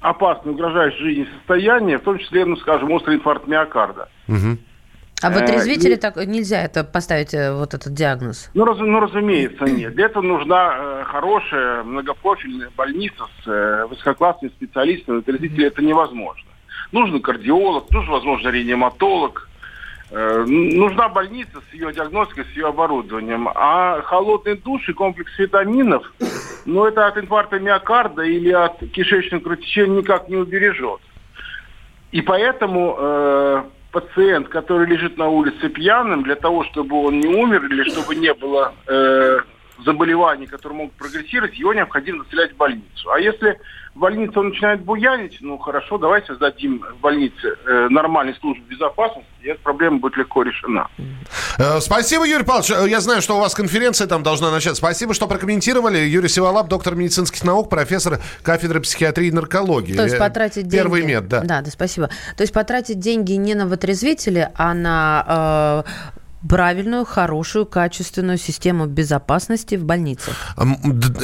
опасные, 0.01 0.55
угрожающие 0.55 1.01
жизни 1.01 1.29
состояния, 1.39 1.99
в 1.99 2.03
том 2.03 2.19
числе, 2.19 2.45
ну, 2.45 2.57
скажем, 2.57 2.91
острый 2.93 3.17
инфаркт 3.17 3.49
миокарда. 3.49 4.09
Угу. 4.29 4.59
А 5.21 5.31
в 5.31 5.37
отрезвителе 5.37 5.95
э, 5.95 5.99
так 5.99 6.17
нельзя 6.17 6.63
это 6.63 6.85
поставить, 6.85 7.35
э, 7.35 7.53
вот 7.53 7.75
этот 7.75 7.93
диагноз? 7.93 8.51
Ну, 8.55 8.65
раз, 8.65 8.79
ну 8.79 9.01
разумеется, 9.01 9.65
нет. 9.65 9.95
Для 9.95 10.07
этого 10.07 10.23
нужна 10.23 10.77
э, 10.79 11.05
хорошая 11.07 11.83
многопрофильная 11.83 12.71
больница 12.77 13.25
с 13.43 13.49
э, 13.49 13.87
высококлассными 13.87 14.53
специалистами. 14.53 15.17
В 15.17 15.19
отрезвителе 15.21 15.67
это 15.67 15.83
невозможно. 15.83 16.48
Нужен 16.93 17.21
кардиолог, 17.21 17.91
нужен, 17.91 18.13
возможно, 18.13 18.49
реаниматолог. 18.49 19.49
Э, 20.11 20.45
нужна 20.47 21.09
больница 21.09 21.61
с 21.71 21.75
ее 21.75 21.93
диагностикой, 21.93 22.45
с 22.45 22.57
ее 22.57 22.69
оборудованием. 22.69 23.49
А 23.55 24.01
холодный 24.03 24.57
душ 24.57 24.89
и 24.89 24.93
комплекс 24.93 25.39
витаминов, 25.39 26.11
ну, 26.65 26.87
это 26.87 27.07
от 27.07 27.19
инфаркта 27.19 27.59
миокарда 27.59 28.23
или 28.23 28.51
от 28.51 28.79
кишечного 28.93 29.43
кровотечения 29.43 29.99
никак 29.99 30.29
не 30.29 30.37
убережет. 30.37 31.01
И 32.11 32.23
поэтому 32.23 32.97
э, 32.99 33.63
пациент, 33.93 34.49
который 34.49 34.87
лежит 34.87 35.19
на 35.19 35.29
улице 35.29 35.69
пьяным, 35.69 36.23
для 36.23 36.37
того, 36.37 36.65
чтобы 36.65 36.97
он 37.05 37.21
не 37.21 37.29
умер 37.29 37.67
или 37.67 37.85
чтобы 37.91 38.15
не 38.15 38.33
было 38.33 38.73
э, 38.87 39.41
заболеваний, 39.85 40.47
которые 40.47 40.79
могут 40.79 40.95
прогрессировать, 40.95 41.55
его 41.59 41.73
необходимо 41.75 42.23
доставлять 42.23 42.53
в 42.53 42.57
больницу. 42.57 43.11
А 43.13 43.19
если 43.21 43.59
в 43.95 43.99
больнице 44.01 44.39
он 44.39 44.49
начинает 44.51 44.81
буянить, 44.83 45.39
ну 45.41 45.59
хорошо, 45.59 45.99
давайте 45.99 46.29
создадим 46.29 46.85
в 46.97 47.01
больнице 47.01 47.57
э, 47.67 47.89
нормальный 47.91 48.35
службу 48.35 48.63
безопасности, 48.69 49.29
и 49.43 49.49
эта 49.49 49.61
проблема 49.61 49.99
будет 49.99 50.17
легко 50.17 50.43
решена. 50.43 50.89
Э, 51.59 51.81
Спасибо, 51.81 52.25
Юрий 52.27 52.45
Павлович. 52.45 52.71
Э, 52.71 52.89
Я 52.89 53.01
знаю, 53.01 53.23
что 53.23 53.37
у 53.37 53.41
вас 53.41 53.55
конференция 53.55 54.07
там 54.07 54.23
должна 54.23 54.51
начаться. 54.51 54.77
Спасибо, 54.77 55.15
что 55.15 55.27
прокомментировали. 55.27 55.99
Юрий 55.99 56.29
Сиволап, 56.29 56.69
доктор 56.69 56.95
медицинских 56.95 57.43
наук, 57.45 57.71
профессор 57.71 58.21
кафедры 58.43 58.81
психиатрии 58.81 59.29
и 59.29 59.33
наркологии. 59.33 59.95
То 59.95 60.05
есть 60.05 60.15
Э, 60.17 60.19
потратить 60.19 60.69
деньги... 60.69 60.77
Первый 60.77 61.03
мед, 61.03 61.29
да. 61.29 61.41
Да, 61.43 61.61
да, 61.63 61.71
спасибо. 61.71 62.09
То 62.37 62.43
есть 62.43 62.53
потратить 62.53 62.99
деньги 63.01 63.33
не 63.33 63.55
на 63.55 63.67
вытрезвители, 63.67 64.49
а 64.55 64.75
на 64.75 65.85
э, 65.87 65.91
правильную, 66.47 67.05
хорошую, 67.05 67.67
качественную 67.67 68.39
систему 68.39 68.87
безопасности 68.87 69.75
в 69.75 69.85
больницах. 69.85 70.35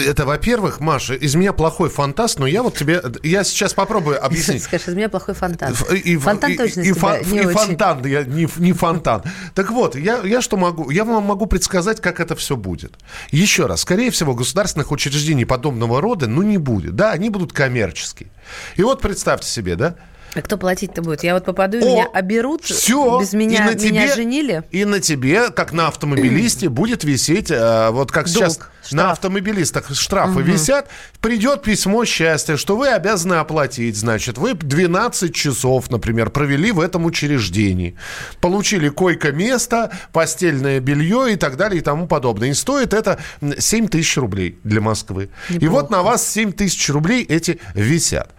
Это, 0.06 0.26
во-первых, 0.26 0.80
Маша, 0.80 1.14
из 1.14 1.34
меня 1.34 1.52
плохой 1.52 1.88
фантаст, 1.88 2.38
но 2.38 2.46
я 2.46 2.62
вот 2.62 2.76
тебе... 2.76 3.02
Я 3.22 3.44
сейчас 3.44 3.74
попробую 3.74 4.24
объяснить. 4.24 4.62
Скажешь, 4.64 4.88
из 4.88 4.94
меня 4.94 5.08
плохой 5.08 5.34
фонтан. 5.34 5.74
И- 6.04 6.16
Фонтан 6.16 6.52
и- 6.52 6.56
точно 6.56 6.80
и, 6.80 6.92
фон- 6.92 7.24
не 7.30 7.38
и 7.38 7.46
очень. 7.46 7.50
фонтан, 7.58 8.04
я, 8.06 8.24
не, 8.24 8.48
не 8.56 8.72
фонтан. 8.72 9.22
Так 9.54 9.70
вот, 9.70 9.94
я, 9.96 10.18
я 10.24 10.40
что 10.42 10.56
могу? 10.56 10.90
Я 10.90 11.04
вам 11.04 11.24
могу 11.24 11.46
предсказать, 11.46 12.00
как 12.00 12.18
это 12.20 12.34
все 12.34 12.56
будет. 12.56 12.94
Еще 13.30 13.66
раз, 13.66 13.82
скорее 13.82 14.10
всего, 14.10 14.34
государственных 14.34 14.90
учреждений 14.90 15.44
подобного 15.44 16.00
рода, 16.00 16.26
ну, 16.26 16.42
не 16.42 16.58
будет. 16.58 16.96
Да, 16.96 17.12
они 17.12 17.30
будут 17.30 17.52
коммерческие. 17.52 18.30
И 18.76 18.82
вот 18.82 19.00
представьте 19.00 19.48
себе, 19.48 19.76
да, 19.76 19.94
А 20.34 20.42
кто 20.42 20.56
платить-то 20.56 21.02
будет? 21.02 21.22
Я 21.22 21.34
вот 21.34 21.44
попаду, 21.44 21.78
и 21.78 21.84
меня 21.84 22.06
оберут, 22.12 22.64
все. 22.64 23.20
без 23.20 23.32
меня, 23.32 23.56
и 23.56 23.74
на 23.74 23.80
меня 23.80 24.06
тебе, 24.06 24.14
женили. 24.14 24.62
И 24.70 24.84
на 24.84 25.00
тебе, 25.00 25.50
как 25.50 25.72
на 25.72 25.88
автомобилисте, 25.88 26.68
будет 26.68 27.04
висеть, 27.04 27.50
э, 27.50 27.90
вот 27.90 28.10
как 28.10 28.26
Долг, 28.26 28.36
сейчас 28.36 28.60
на 28.92 29.12
автомобилистах 29.12 29.94
штрафы 29.94 30.40
Мгм. 30.40 30.52
висят, 30.52 30.88
придет 31.20 31.62
письмо 31.62 32.04
счастья, 32.04 32.56
что 32.56 32.76
вы 32.76 32.88
обязаны 32.88 33.34
оплатить, 33.34 33.96
значит, 33.96 34.38
вы 34.38 34.54
12 34.54 35.34
часов, 35.34 35.90
например, 35.90 36.30
провели 36.30 36.72
в 36.72 36.80
этом 36.80 37.04
учреждении, 37.04 37.96
получили 38.40 38.88
койко-место, 38.88 39.90
постельное 40.12 40.80
белье 40.80 41.32
и 41.32 41.36
так 41.36 41.56
далее 41.56 41.80
и 41.80 41.82
тому 41.82 42.06
подобное. 42.06 42.48
И 42.50 42.54
стоит 42.54 42.94
это 42.94 43.18
7 43.58 43.88
тысяч 43.88 44.16
рублей 44.16 44.58
для 44.64 44.80
Москвы. 44.80 45.30
И 45.48 45.66
вот 45.68 45.90
на 45.90 46.02
вас 46.02 46.26
7 46.28 46.52
тысяч 46.52 46.88
рублей 46.90 47.24
эти 47.24 47.60
висят. 47.74 48.34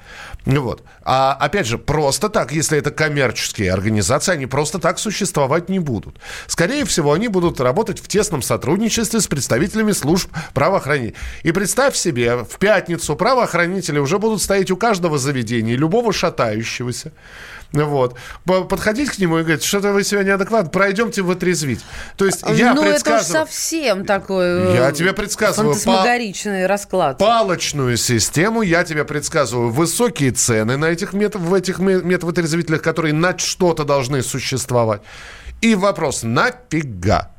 Вот. 0.45 0.83
А 1.03 1.33
опять 1.33 1.65
же, 1.65 1.77
просто 1.79 2.29
так, 2.29 2.51
если 2.51 2.77
это 2.77 2.91
коммерческие 2.91 3.71
организации, 3.71 4.31
они 4.33 4.45
просто 4.45 4.77
так 4.77 4.99
существовать 4.99 5.69
не 5.69 5.79
будут. 5.79 6.17
Скорее 6.45 6.85
всего, 6.85 7.13
они 7.13 7.27
будут 7.27 7.59
работать 7.59 7.99
в 7.99 8.07
тесном 8.07 8.43
сотрудничестве 8.43 9.19
с 9.21 9.27
представителями 9.27 9.91
служб 9.91 10.29
правоохранения. 10.53 11.13
И 11.43 11.51
представь 11.51 11.95
себе, 11.95 12.37
в 12.37 12.57
пятницу 12.59 13.15
правоохранители 13.15 13.99
уже 13.99 14.19
будут 14.19 14.41
стоять 14.41 14.71
у 14.71 14.77
каждого 14.77 15.17
заведения, 15.17 15.75
любого 15.75 16.13
шатающегося. 16.13 17.11
Вот. 17.71 18.15
Подходить 18.45 19.09
к 19.09 19.17
нему 19.17 19.39
и 19.39 19.41
говорить, 19.41 19.63
что-то 19.63 19.91
вы 19.91 20.03
сегодня 20.03 20.29
неадекватно, 20.31 20.69
пройдемте 20.69 21.21
в 21.21 21.31
отрезвить. 21.31 21.81
То 22.15 22.25
есть 22.25 22.43
я 22.53 22.73
ну, 22.73 22.81
это 22.81 22.89
уж 22.89 22.93
предсказываю... 22.93 23.45
совсем 23.45 24.05
такой 24.05 24.45
э, 24.45 24.75
Я 24.75 24.91
тебе 24.91 25.13
предсказываю, 25.13 25.73
фантасмагоричный 25.73 26.67
расклад. 26.67 27.17
палочную 27.17 27.97
систему. 27.97 28.61
Я 28.61 28.83
тебе 28.83 29.03
предсказываю 29.03 29.71
высокие 29.71 30.31
цены 30.31 30.77
на 30.77 30.85
этих 30.85 31.13
мет, 31.13 31.35
в 31.35 31.53
этих 31.53 31.79
ме- 31.79 32.01
метвотрезвителях, 32.01 32.81
которые 32.81 33.13
на 33.13 33.37
что-то 33.37 33.83
должны 33.83 34.21
существовать. 34.21 35.01
И 35.61 35.75
вопрос, 35.75 36.23
нафига? 36.23 37.34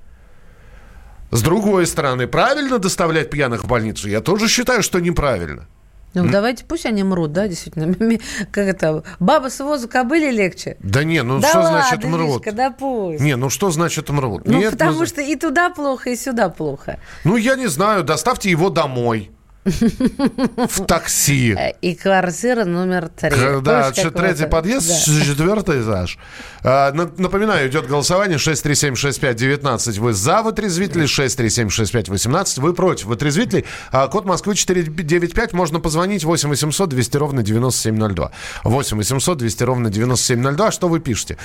С 1.31 1.43
другой 1.43 1.87
стороны, 1.87 2.27
правильно 2.27 2.79
доставлять 2.79 3.31
пьяных 3.31 3.65
в 3.65 3.67
больницу? 3.67 4.09
Я 4.09 4.21
тоже 4.21 4.49
считаю, 4.49 4.83
что 4.83 5.01
неправильно. 5.01 5.67
Ну, 6.15 6.25
М? 6.25 6.31
давайте, 6.31 6.65
пусть 6.65 6.87
они 6.87 7.03
мрут, 7.03 7.33
да, 7.33 7.47
действительно. 7.47 7.95
Как 8.51 8.67
это, 8.67 9.03
баба 9.21 9.51
с 9.51 9.61
возу 9.61 9.87
кобыле 9.87 10.31
легче. 10.31 10.79
Да 10.81 11.05
не, 11.05 11.23
ну 11.23 11.41
да 11.41 11.49
что 11.49 11.59
ладно, 11.61 11.83
значит 11.83 12.05
мрут? 12.05 12.47
Лишка, 12.47 12.53
да 12.57 12.71
пусть. 12.71 13.21
Не, 13.21 13.37
ну 13.37 13.51
что 13.51 13.71
значит 13.71 14.09
мрут? 14.09 14.47
ну, 14.47 14.59
Нет, 14.59 14.73
потому 14.73 15.01
ну, 15.01 15.07
что 15.07 15.21
и 15.21 15.37
туда 15.37 15.69
плохо, 15.69 16.11
и 16.11 16.17
сюда 16.17 16.49
плохо. 16.49 16.99
ну, 17.25 17.37
я 17.37 17.55
не 17.57 17.67
знаю, 17.67 18.03
доставьте 18.03 18.51
его 18.51 18.71
домой. 18.71 19.31
В 19.67 20.85
такси. 20.87 21.57
И 21.83 21.95
квартира 21.95 22.65
номер 22.65 23.09
три. 23.09 23.31
Да, 23.63 23.91
третий 23.93 24.47
подъезд, 24.47 24.89
Да. 25.07 25.25
четвертый 25.25 25.83
этаж. 25.83 26.19
А, 26.63 26.93
на- 26.93 27.11
Напоминаю, 27.19 27.69
идет 27.69 27.87
голосование 27.89 28.39
6376519. 28.39 29.99
Вы 29.99 30.13
за 30.13 30.43
вытрезвителей, 30.43 31.07
6376518. 31.07 32.59
Вы 32.61 32.75
против 32.75 33.07
вытрезвителей. 33.07 33.65
А, 33.93 34.07
Код 34.09 34.25
Москвы 34.25 34.55
495. 34.55 35.53
Можно 35.53 35.81
позвонить 35.81 36.25
8 36.25 36.49
800 36.49 36.89
200 36.91 37.17
ровно 37.17 37.43
9702. 37.43 38.31
8 38.65 38.97
800 38.99 39.39
200 39.39 39.63
ровно 39.65 39.91
9702. 39.91 40.71
Что 40.71 40.89
вы 40.89 41.01
пишете? 41.01 41.37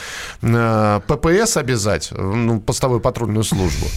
Э, 0.42 1.00
ППС 1.08 1.58
обязать, 1.58 2.10
ну, 2.12 2.60
постовую 2.60 3.00
патрульную 3.02 3.44
службу. 3.44 3.88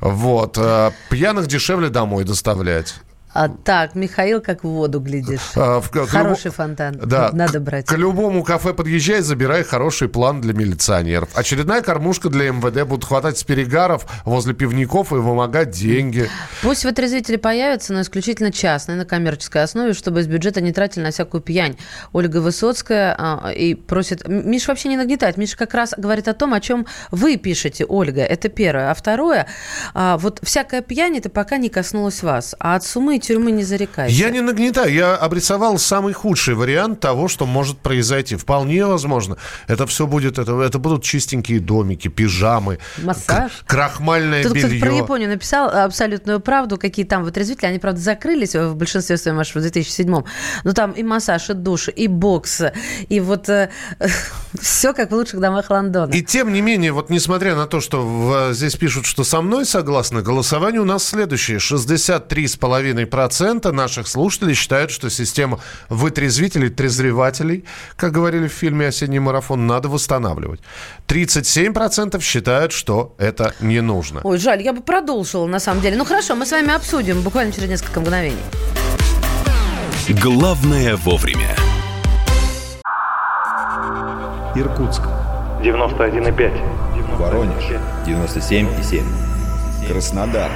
Вот. 0.00 0.56
э, 0.58 0.90
Пьяных 1.10 1.46
дешевле 1.46 1.88
домой 1.88 2.24
доставлять. 2.24 2.94
А, 3.38 3.48
так, 3.48 3.94
Михаил, 3.94 4.40
как 4.40 4.64
в 4.64 4.68
воду 4.68 5.00
глядишь. 5.00 5.40
А, 5.56 5.80
в- 5.80 5.90
к 5.90 6.06
Хороший 6.06 6.46
любо- 6.48 6.54
фонтан. 6.54 7.00
Да. 7.04 7.30
Надо 7.32 7.58
к- 7.58 7.62
брать. 7.62 7.86
К 7.86 7.92
любому 7.96 8.42
кафе 8.42 8.72
подъезжай, 8.72 9.20
забирай 9.20 9.62
хороший 9.62 10.08
план 10.08 10.40
для 10.40 10.52
милиционеров. 10.54 11.28
Очередная 11.34 11.82
кормушка 11.82 12.28
для 12.30 12.48
МВД. 12.50 12.84
Будут 12.86 13.04
хватать 13.04 13.36
с 13.38 13.44
перегаров 13.44 14.06
возле 14.24 14.54
пивников 14.54 15.12
и 15.12 15.16
вымогать 15.16 15.70
деньги. 15.70 16.30
Пусть 16.62 16.84
вытрезвители 16.84 17.36
появятся, 17.36 17.92
но 17.92 18.00
исключительно 18.00 18.50
частные, 18.52 18.96
на 18.96 19.04
коммерческой 19.04 19.62
основе, 19.64 19.92
чтобы 19.92 20.20
из 20.20 20.26
бюджета 20.26 20.60
не 20.60 20.72
тратили 20.72 21.02
на 21.04 21.10
всякую 21.10 21.40
пьянь. 21.42 21.76
Ольга 22.12 22.38
Высоцкая 22.38 23.14
а, 23.18 23.50
и 23.52 23.74
просит... 23.74 24.26
М- 24.26 24.50
Миша 24.50 24.70
вообще 24.70 24.88
не 24.88 24.96
нагнетает. 24.96 25.36
Миша 25.36 25.56
как 25.56 25.74
раз 25.74 25.92
говорит 25.96 26.28
о 26.28 26.32
том, 26.34 26.54
о 26.54 26.60
чем 26.60 26.86
вы 27.10 27.36
пишете, 27.36 27.84
Ольга. 27.86 28.22
Это 28.22 28.48
первое. 28.48 28.90
А 28.90 28.94
второе, 28.94 29.46
а, 29.94 30.16
вот 30.16 30.40
всякая 30.42 30.80
пьянь, 30.80 31.18
это 31.18 31.28
пока 31.28 31.58
не 31.58 31.68
коснулась 31.68 32.22
вас. 32.22 32.54
А 32.58 32.76
от 32.76 32.84
суммы 32.84 33.16
и 33.16 33.20
тюрьмы 33.26 33.50
не 33.50 33.64
зарекайтесь. 33.64 34.16
Я 34.16 34.30
не 34.30 34.40
нагнетаю, 34.40 34.92
я 34.92 35.16
обрисовал 35.16 35.78
самый 35.78 36.12
худший 36.12 36.54
вариант 36.54 37.00
того, 37.00 37.28
что 37.28 37.46
может 37.46 37.78
произойти. 37.78 38.36
Вполне 38.36 38.86
возможно. 38.86 39.36
Это 39.66 39.86
все 39.86 40.06
будет, 40.06 40.38
это, 40.38 40.60
это 40.62 40.78
будут 40.78 41.02
чистенькие 41.02 41.60
домики, 41.60 42.08
пижамы, 42.08 42.78
Массаж. 43.02 43.52
крахмальное 43.66 44.42
Тут, 44.42 44.52
белье. 44.52 44.66
кстати, 44.68 44.80
про 44.80 44.92
Японию 44.96 45.28
написал 45.28 45.68
абсолютную 45.68 46.40
правду, 46.40 46.76
какие 46.78 47.04
там 47.04 47.24
вытрезвители. 47.24 47.66
Они, 47.66 47.78
правда, 47.78 48.00
закрылись 48.00 48.54
в 48.54 48.74
большинстве 48.74 49.16
своем 49.16 49.38
аж 49.38 49.54
в 49.54 49.60
2007 49.60 50.22
Но 50.64 50.72
там 50.72 50.92
и 50.92 51.02
массаж, 51.02 51.50
и 51.50 51.54
душ, 51.54 51.88
и 51.94 52.06
бокс, 52.08 52.62
и 53.08 53.20
вот 53.20 53.48
все 54.60 54.92
как 54.92 55.10
в 55.10 55.14
лучших 55.14 55.40
домах 55.40 55.70
Лондона. 55.70 56.12
И 56.12 56.22
тем 56.22 56.52
не 56.52 56.60
менее, 56.60 56.92
вот 56.92 57.10
несмотря 57.10 57.54
на 57.56 57.66
то, 57.66 57.80
что 57.80 58.02
в- 58.06 58.52
здесь 58.54 58.76
пишут, 58.76 59.06
что 59.06 59.24
со 59.24 59.40
мной 59.42 59.64
согласны, 59.66 60.22
голосование 60.22 60.80
у 60.80 60.84
нас 60.84 61.04
следующее. 61.04 61.58
63,5% 61.58 63.06
наших 63.72 64.08
слушателей 64.08 64.54
считают, 64.54 64.90
что 64.90 65.10
система 65.10 65.58
вытрезвителей, 65.88 66.70
трезвевателей, 66.70 67.64
как 67.96 68.12
говорили 68.12 68.48
в 68.48 68.52
фильме 68.52 68.88
«Осенний 68.88 69.18
марафон», 69.18 69.66
надо 69.66 69.88
восстанавливать. 69.88 70.60
37% 71.08 72.20
считают, 72.20 72.72
что 72.72 73.14
это 73.18 73.54
не 73.60 73.80
нужно. 73.80 74.20
Ой, 74.24 74.38
жаль, 74.38 74.62
я 74.62 74.72
бы 74.72 74.82
продолжила, 74.82 75.46
на 75.46 75.60
самом 75.60 75.80
деле. 75.82 75.96
Ну 75.96 76.04
хорошо, 76.04 76.34
мы 76.34 76.46
с 76.46 76.52
вами 76.52 76.74
обсудим 76.74 77.22
буквально 77.22 77.52
через 77.52 77.68
несколько 77.68 78.00
мгновений. 78.00 78.36
Главное 80.08 80.96
вовремя. 80.96 81.56
Иркутск. 84.54 85.02
91,5. 85.62 87.16
Воронеж. 87.18 87.64
97,7. 88.06 89.02
Краснодар. 89.88 90.50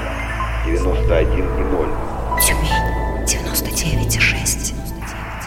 91,0. 0.67 2.20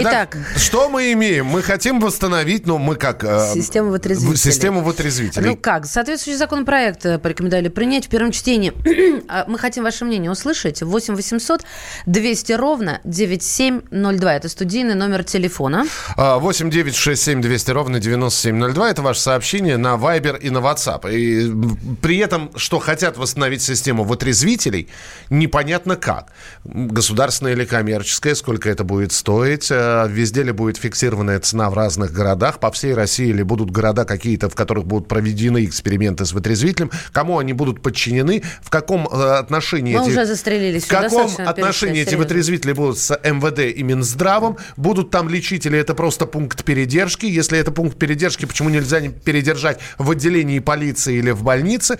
Итак, 0.00 0.36
что 0.56 0.88
мы 0.88 1.12
имеем? 1.12 1.46
Мы 1.46 1.62
хотим 1.62 2.00
восстановить, 2.00 2.66
ну, 2.66 2.78
мы 2.78 2.96
как... 2.96 3.24
э, 3.24 3.52
Систему 3.54 3.90
вытрезвителей. 3.90 4.36
Систему 4.36 4.80
вытрезвителей. 4.82 5.46
Ну 5.50 5.56
как, 5.56 5.86
соответствующий 5.86 6.38
законопроект 6.38 7.04
э, 7.06 7.18
порекомендовали 7.18 7.68
принять 7.68 8.06
в 8.06 8.08
первом 8.08 8.32
чтении. 8.32 8.72
А 9.28 9.44
Мы 9.48 9.58
хотим 9.58 9.82
ваше 9.84 10.04
мнение 10.04 10.30
услышать. 10.30 10.82
8 10.82 11.14
800 11.14 11.62
200 12.06 12.52
ровно 12.52 13.00
9702. 13.04 14.34
Это 14.34 14.48
студийный 14.48 14.94
номер 14.94 15.24
телефона. 15.24 15.84
А, 16.16 16.38
8 16.38 16.70
9 16.70 16.94
6 16.94 17.22
7 17.22 17.40
200 17.42 17.70
ровно 17.72 17.98
9702. 17.98 18.90
Это 18.90 19.02
ваше 19.02 19.20
сообщение 19.20 19.76
на 19.76 19.94
Viber 19.94 20.38
и 20.38 20.50
на 20.50 20.58
WhatsApp. 20.58 21.10
И 21.12 21.96
при 22.00 22.18
этом, 22.18 22.50
что 22.56 22.78
хотят 22.78 23.16
восстановить 23.16 23.62
систему 23.62 24.04
вытрезвителей, 24.04 24.88
непонятно 25.30 25.96
как. 25.96 26.32
Государственная 26.64 27.52
или 27.52 27.64
коммерческая, 27.64 28.34
сколько 28.34 28.68
это 28.70 28.84
будет 28.84 29.12
стоить. 29.12 29.68
Везде 30.08 30.42
ли 30.42 30.52
будет 30.52 30.76
фиксированная 30.76 31.40
цена 31.40 31.70
в 31.70 31.74
разных 31.74 32.12
городах. 32.12 32.60
По 32.60 32.70
всей 32.70 32.94
России 32.94 33.28
или 33.28 33.42
будут 33.42 33.70
города 33.70 34.04
какие-то, 34.04 34.48
в 34.48 34.54
которых 34.54 34.86
будут 34.86 35.08
проведены 35.08 35.64
эксперименты 35.64 36.24
с 36.24 36.32
вытрезвителем. 36.32 36.90
Кому 37.12 37.38
они 37.38 37.52
будут 37.52 37.82
подчинены, 37.82 38.42
в 38.62 38.70
каком 38.70 39.06
э, 39.06 39.38
отношении... 39.38 39.94
Мы 39.96 40.02
эти- 40.02 40.10
уже 40.10 40.26
застрелились. 40.26 40.84
в 40.84 40.88
каком 40.88 41.30
отношении 41.38 42.02
эти 42.02 42.14
вытрезвители 42.14 42.72
будут 42.72 42.98
с 42.98 43.18
МВД 43.24 43.60
и 43.76 43.82
Минздравом? 43.82 44.56
Будут 44.76 45.10
там 45.10 45.28
лечители? 45.28 45.78
Это 45.78 45.94
просто 45.94 46.26
пункт 46.26 46.64
передержки. 46.64 47.26
Если 47.26 47.58
это 47.58 47.70
пункт 47.70 47.98
передержки, 47.98 48.44
почему 48.44 48.68
нельзя 48.68 49.00
не 49.00 49.08
передержать 49.08 49.78
в 49.98 50.10
отделении 50.10 50.58
полиции 50.58 51.16
или 51.16 51.30
в 51.30 51.42
больнице? 51.42 51.98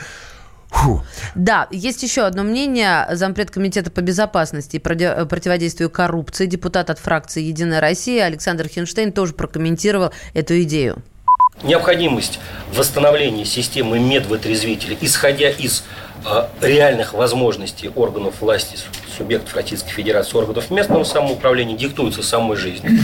Фу. 0.70 1.02
Да, 1.34 1.68
есть 1.70 2.02
еще 2.02 2.22
одно 2.22 2.42
мнение. 2.42 3.06
Зампред 3.12 3.50
комитета 3.50 3.90
по 3.90 4.00
безопасности 4.00 4.76
и 4.76 4.78
проди- 4.78 5.24
противодействию 5.26 5.90
коррупции, 5.90 6.46
депутат 6.46 6.90
от 6.90 6.98
фракции 6.98 7.42
«Единая 7.42 7.80
Россия» 7.80 8.24
Александр 8.24 8.68
Хинштейн 8.68 9.12
тоже 9.12 9.32
прокомментировал 9.32 10.12
эту 10.34 10.60
идею. 10.62 11.02
Необходимость 11.62 12.38
восстановления 12.74 13.46
системы 13.46 13.98
медвотрезвителей, 13.98 14.98
исходя 15.00 15.48
из 15.48 15.84
э, 16.26 16.48
реальных 16.60 17.14
возможностей 17.14 17.90
органов 17.94 18.42
власти, 18.42 18.76
субъектов 19.16 19.56
Российской 19.56 19.90
Федерации, 19.90 20.36
органов 20.36 20.70
местного 20.70 21.04
самоуправления, 21.04 21.76
диктуется 21.76 22.22
самой 22.22 22.58
жизнью. 22.58 23.00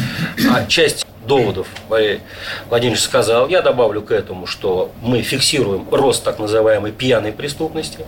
А 0.50 0.66
часть 0.66 1.06
доводов 1.26 1.66
Валерий 1.88 2.20
Владимирович 2.68 3.02
сказал. 3.02 3.48
Я 3.48 3.62
добавлю 3.62 4.02
к 4.02 4.10
этому, 4.10 4.46
что 4.46 4.90
мы 5.00 5.22
фиксируем 5.22 5.86
рост 5.90 6.24
так 6.24 6.38
называемой 6.38 6.92
пьяной 6.92 7.32
преступности. 7.32 7.98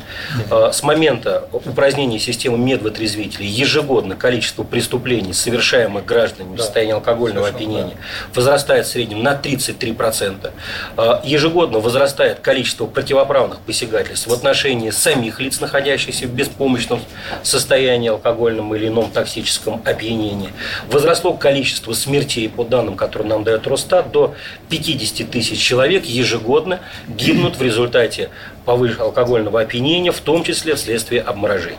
Э, 0.51 0.71
С 0.73 0.83
момента 0.83 1.49
упразднения 1.53 2.19
системы 2.19 2.59
медвотрезвителей 2.59 3.47
ежегодно 3.47 4.17
количество 4.17 4.62
преступлений, 4.65 5.33
совершаемых 5.33 6.05
гражданами 6.05 6.57
в 6.57 6.61
состоянии 6.61 6.95
алкогольного 6.95 7.49
опьянения, 7.49 7.97
возрастает 8.35 8.87
в 8.87 8.91
среднем 8.91 9.23
на 9.23 9.35
33%. 9.35 10.51
Э, 10.97 11.21
Ежегодно 11.25 11.79
возрастает 11.81 12.41
количество 12.41 12.87
противоправных 12.87 13.61
посягательств 13.61 14.27
в 14.27 14.33
отношении 14.33 14.91
самих 14.91 15.41
лиц, 15.41 15.61
находящихся 15.61 16.27
в 16.27 16.31
беспомощном 16.31 17.01
состоянии 17.43 18.09
алкогольном 18.11 18.75
или 18.75 18.89
ином 18.89 19.11
токсическом 19.11 19.83
опьянении. 19.85 20.51
Возросло 20.91 21.35
количество 21.35 21.93
смертей, 21.93 22.49
по 22.49 22.65
данным, 22.65 22.97
которые 23.07 23.28
нам 23.28 23.44
дает 23.44 23.66
Росстат, 23.66 24.11
до 24.12 24.34
50 24.70 25.30
тысяч 25.30 25.61
человек 25.61 26.05
ежегодно 26.05 26.80
гибнут 27.09 27.57
в 27.57 27.62
результате 27.62 28.30
повышенного 28.64 29.09
алкогольного 29.11 29.61
опьянения, 29.61 30.12
в 30.12 30.20
том 30.20 30.42
числе 30.44 30.74
вследствие 30.74 31.20
обморожений. 31.20 31.78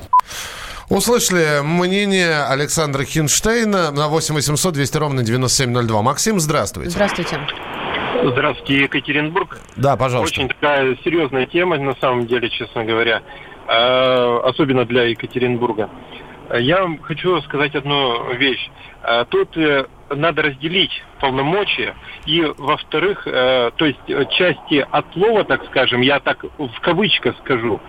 Услышали 0.89 1.61
мнение 1.63 2.43
Александра 2.43 3.03
Хинштейна 3.03 3.91
на 3.91 4.07
8 4.07 4.35
800 4.35 4.73
200 4.73 4.97
ровно 4.97 5.23
9702. 5.23 6.01
Максим, 6.01 6.39
здравствуйте. 6.39 6.91
Здравствуйте. 6.91 7.39
Здравствуйте, 8.23 8.83
Екатеринбург. 8.83 9.59
Да, 9.75 9.95
пожалуйста. 9.97 10.39
Очень 10.39 10.49
такая 10.49 10.95
серьезная 11.03 11.47
тема, 11.47 11.77
на 11.77 11.95
самом 11.95 12.27
деле, 12.27 12.49
честно 12.49 12.85
говоря, 12.85 13.21
Э, 13.67 14.39
особенно 14.43 14.85
для 14.85 15.03
Екатеринбурга. 15.03 15.89
Я 16.53 16.81
вам 16.81 16.99
хочу 17.01 17.41
сказать 17.41 17.73
одну 17.73 18.31
вещь. 18.35 18.69
Э, 19.03 19.25
Тут 19.27 19.57
э, 19.57 19.85
надо 20.09 20.43
разделить 20.43 21.03
полномочия 21.19 21.95
и, 22.25 22.41
во-вторых, 22.57 23.27
э, 23.27 23.71
то 23.75 23.85
есть 23.85 23.99
э, 24.07 24.25
части 24.31 24.85
отлова, 24.91 25.43
так 25.43 25.65
скажем, 25.65 26.01
я 26.01 26.19
так 26.19 26.43
в 26.57 26.79
кавычках 26.81 27.37
скажу, 27.39 27.79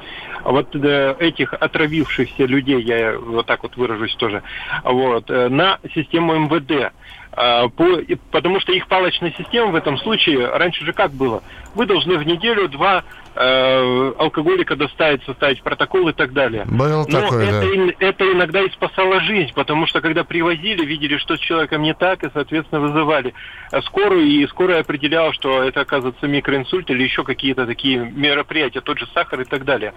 вот 0.45 0.75
э, 0.75 1.17
этих 1.19 1.53
отравившихся 1.55 2.45
людей, 2.45 2.81
я 2.83 3.19
вот 3.19 3.47
так 3.47 3.62
вот 3.62 3.77
выражусь 3.77 4.14
тоже, 4.17 4.43
вот, 4.85 5.31
э, 5.31 5.49
на 5.49 5.79
систему 5.95 6.35
МВД. 6.35 6.93
А, 7.39 7.69
по- 7.69 8.01
потому 8.31 8.61
что 8.61 8.73
их 8.73 8.89
палочная 8.89 9.35
система 9.37 9.67
в 9.67 9.75
этом 9.75 9.99
случае, 9.99 10.47
раньше 10.49 10.87
же 10.87 10.95
как 10.95 11.12
было? 11.12 11.43
Вы 11.75 11.85
должны 11.85 12.17
в 12.17 12.27
неделю 12.27 12.67
два 12.69 13.05
э, 13.37 14.12
алкоголика 14.18 14.76
доставить, 14.76 15.22
составить 15.24 15.62
протокол 15.62 16.09
и 16.09 16.12
так 16.12 16.32
далее. 16.32 16.64
Был 16.66 17.05
Но 17.09 17.20
такой, 17.20 17.47
это, 17.47 17.61
да. 17.61 18.07
это 18.07 18.32
иногда 18.32 18.62
и 18.62 18.70
спасало 18.70 19.20
жизнь, 19.20 19.53
потому 19.55 19.87
что 19.87 20.01
когда 20.01 20.24
привозили, 20.24 20.84
видели, 20.84 21.18
что 21.18 21.37
с 21.37 21.41
человеком 21.41 21.82
не 21.82 21.95
так, 21.95 22.24
и, 22.24 22.30
соответственно, 22.32 22.80
вызывали 22.80 23.34
э, 23.72 23.80
скорую, 23.82 24.24
и 24.26 24.47
скорая 24.47 24.80
определяла, 24.80 25.32
что 25.32 25.62
это, 25.62 25.80
оказывается, 25.80 26.26
микроинсульт 26.26 26.91
или 26.91 27.03
еще 27.03 27.24
какие-то 27.24 27.66
такие 27.66 27.99
мероприятия, 27.99 28.80
тот 28.80 28.99
же 28.99 29.07
сахар 29.12 29.43
и 29.43 29.45
так 29.45 29.64
далее. 29.64 29.93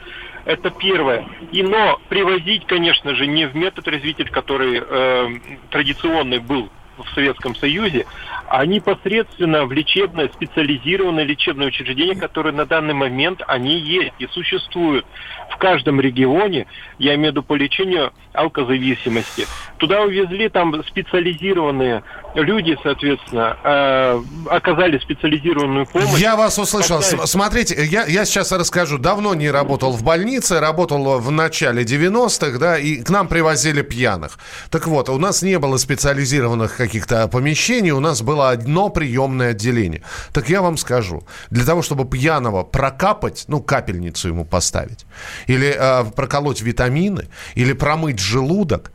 Это 0.45 0.69
первое. 0.69 1.25
И 1.51 1.63
но 1.63 1.99
привозить, 2.09 2.65
конечно 2.65 3.15
же, 3.15 3.27
не 3.27 3.47
в 3.47 3.55
медотрезвитель, 3.55 4.29
который 4.29 4.83
э, 4.85 5.27
традиционный 5.69 6.39
был 6.39 6.69
в 7.03 7.13
Советском 7.13 7.55
Союзе, 7.55 8.05
а 8.47 8.65
непосредственно 8.65 9.65
в 9.65 9.71
лечебное, 9.71 10.29
специализированное 10.29 11.23
лечебное 11.23 11.67
учреждение, 11.67 12.15
которое 12.15 12.51
на 12.51 12.65
данный 12.65 12.93
момент 12.93 13.41
они 13.47 13.77
есть 13.77 14.13
и 14.19 14.27
существуют 14.27 15.05
в 15.49 15.57
каждом 15.57 15.99
регионе, 15.99 16.67
я 16.97 17.15
имею 17.15 17.31
в 17.31 17.35
виду 17.35 17.43
по 17.43 17.55
лечению 17.55 18.11
алкозависимости. 18.33 19.47
Туда 19.77 20.01
увезли 20.01 20.49
там 20.49 20.83
специализированные 20.85 22.03
люди, 22.35 22.77
соответственно, 22.83 23.57
э, 23.63 24.21
оказали 24.49 24.99
специализированную 24.99 25.85
помощь. 25.85 26.19
Я 26.19 26.35
вас 26.35 26.59
услышал. 26.59 26.97
Поставили- 26.97 27.25
Смотрите, 27.25 27.85
я, 27.85 28.05
я 28.05 28.25
сейчас 28.25 28.51
расскажу. 28.51 28.97
Давно 28.97 29.33
не 29.35 29.49
работал 29.49 29.91
в 29.93 30.03
больнице, 30.03 30.59
работал 30.59 31.19
в 31.19 31.31
начале 31.31 31.83
90-х, 31.83 32.57
да, 32.59 32.77
и 32.77 32.97
к 32.97 33.09
нам 33.09 33.27
привозили 33.27 33.81
пьяных. 33.81 34.37
Так 34.69 34.87
вот, 34.87 35.09
у 35.09 35.17
нас 35.17 35.41
не 35.41 35.57
было 35.59 35.77
специализированных 35.77 36.75
каких-то 36.77 37.27
помещений, 37.27 37.91
у 37.91 37.99
нас 37.99 38.21
было 38.21 38.49
одно 38.49 38.89
приемное 38.89 39.51
отделение. 39.51 40.01
Так 40.33 40.49
я 40.49 40.61
вам 40.61 40.77
скажу, 40.77 41.23
для 41.49 41.65
того, 41.65 41.81
чтобы 41.81 42.05
пьяного 42.05 42.63
прокапать, 42.63 43.45
ну, 43.47 43.61
капельницу 43.61 44.27
ему 44.27 44.45
поставить, 44.45 45.05
или 45.47 45.75
э, 45.77 46.05
проколоть 46.15 46.61
витамины, 46.61 47.27
или 47.55 47.73
промыть 47.73 48.18
желудок, 48.19 48.91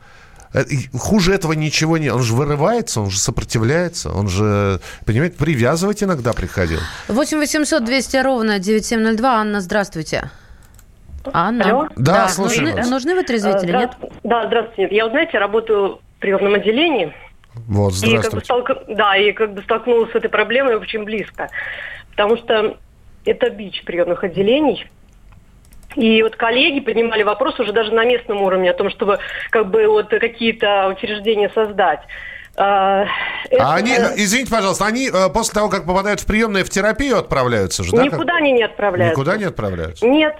Э, 0.53 0.63
Хуже 0.97 1.33
этого 1.33 1.51
ничего 1.51 1.97
нет. 1.97 2.13
Он 2.13 2.21
же 2.23 2.33
вырывается, 2.33 3.01
он 3.01 3.09
же 3.11 3.19
сопротивляется, 3.19 4.09
он 4.11 4.29
же, 4.29 4.79
понимаете, 5.05 5.35
привязывать 5.37 6.01
иногда 6.01 6.31
приходил. 6.31 6.79
8 7.09 7.39
800 7.39 7.83
200 7.83 8.17
ровно 8.23 8.57
9702. 8.59 9.33
Анна, 9.35 9.59
здравствуйте. 9.59 10.31
Анна. 11.33 11.65
Алло? 11.65 11.87
Да, 11.97 12.29
слушаем 12.29 12.65
нужны, 12.65 12.79
вас. 12.79 12.89
нужны 12.89 13.15
вытрезвители, 13.15 13.71
Э, 13.73 13.79
нет? 13.79 13.91
здравствуйте. 13.97 14.15
Да, 14.23 14.47
здравствуйте. 14.47 14.95
Я, 14.95 15.03
вот, 15.03 15.11
знаете, 15.11 15.37
работаю 15.39 15.99
в 16.17 16.19
приемном 16.21 16.53
отделении. 16.53 17.13
Вот, 17.67 17.93
И 18.03 18.15
как 18.15 18.31
бы 18.31 18.39
здравствуйте. 18.41 18.45
столк- 18.53 18.95
Да, 18.95 19.17
и 19.17 19.31
как 19.33 19.53
бы 19.55 19.61
столкнулась 19.63 20.11
с 20.11 20.15
этой 20.15 20.29
проблемой 20.29 20.75
очень 20.77 21.03
близко. 21.03 21.49
Потому 22.11 22.37
что 22.37 22.77
это 23.25 23.49
бич 23.49 23.83
приемных 23.83 24.23
отделений. 24.23 24.89
И 25.95 26.21
вот 26.23 26.35
коллеги 26.35 26.79
поднимали 26.81 27.23
вопрос 27.23 27.59
уже 27.59 27.71
даже 27.71 27.91
на 27.93 28.03
местном 28.05 28.41
уровне 28.41 28.71
о 28.71 28.73
том, 28.73 28.89
чтобы 28.89 29.19
как 29.49 29.69
бы 29.69 29.87
вот 29.87 30.09
какие-то 30.09 30.87
учреждения 30.87 31.49
создать. 31.53 32.01
А, 32.57 33.05
это- 33.49 33.63
А 33.63 33.75
они, 33.75 33.91
извините, 34.15 34.49
пожалуйста, 34.49 34.85
они 34.85 35.09
э, 35.09 35.29
после 35.33 35.53
того, 35.53 35.69
как 35.69 35.85
попадают 35.85 36.21
в 36.21 36.25
приемные, 36.25 36.63
в 36.63 36.69
терапию 36.69 37.17
отправляются 37.17 37.83
же, 37.83 37.91
да? 37.91 38.03
Никуда 38.03 38.35
они 38.37 38.53
не 38.53 38.63
отправляются. 38.63 39.19
Никуда 39.19 39.37
не 39.37 39.43
отправляются? 39.45 40.05
Нет. 40.07 40.35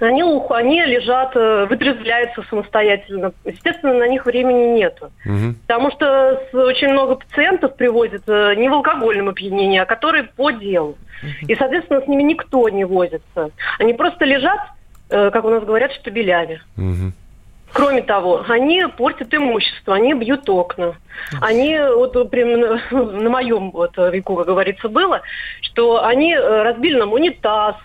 Они, 0.00 0.22
они 0.50 0.84
лежат, 0.84 1.34
э, 1.34 1.66
вытрезвляются 1.66 2.42
самостоятельно. 2.48 3.32
Естественно, 3.44 3.94
на 3.94 4.08
них 4.08 4.26
времени 4.26 4.78
нету. 4.78 5.10
Потому 5.66 5.90
что 5.90 6.40
очень 6.52 6.88
много 6.88 7.16
пациентов 7.16 7.74
привозят 7.76 8.22
э, 8.26 8.54
не 8.56 8.68
в 8.68 8.74
алкогольном 8.74 9.28
опьянении, 9.28 9.78
а 9.78 9.86
которые 9.86 10.24
по 10.24 10.50
делу. 10.50 10.96
И, 11.48 11.54
соответственно, 11.56 12.00
с 12.00 12.06
ними 12.06 12.22
никто 12.22 12.68
не 12.68 12.84
возится. 12.84 13.50
Они 13.78 13.92
просто 13.92 14.24
лежат, 14.24 14.60
э, 15.10 15.30
как 15.30 15.44
у 15.44 15.50
нас 15.50 15.64
говорят, 15.64 15.92
штабелями. 15.92 16.60
Кроме 17.72 18.00
того, 18.00 18.44
они 18.48 18.86
портят 18.96 19.34
имущество, 19.34 19.94
они 19.94 20.14
бьют 20.14 20.48
окна. 20.48 20.94
Они, 21.42 21.78
вот 21.78 22.30
прям 22.30 22.60
на, 22.60 22.80
на 22.90 23.28
моем 23.28 23.72
вот 23.72 23.96
веку, 23.96 24.36
как 24.36 24.46
говорится, 24.46 24.88
было, 24.88 25.20
что 25.60 26.02
они 26.04 26.34
разбили 26.34 26.98
нам 26.98 27.12
унитаз, 27.12 27.76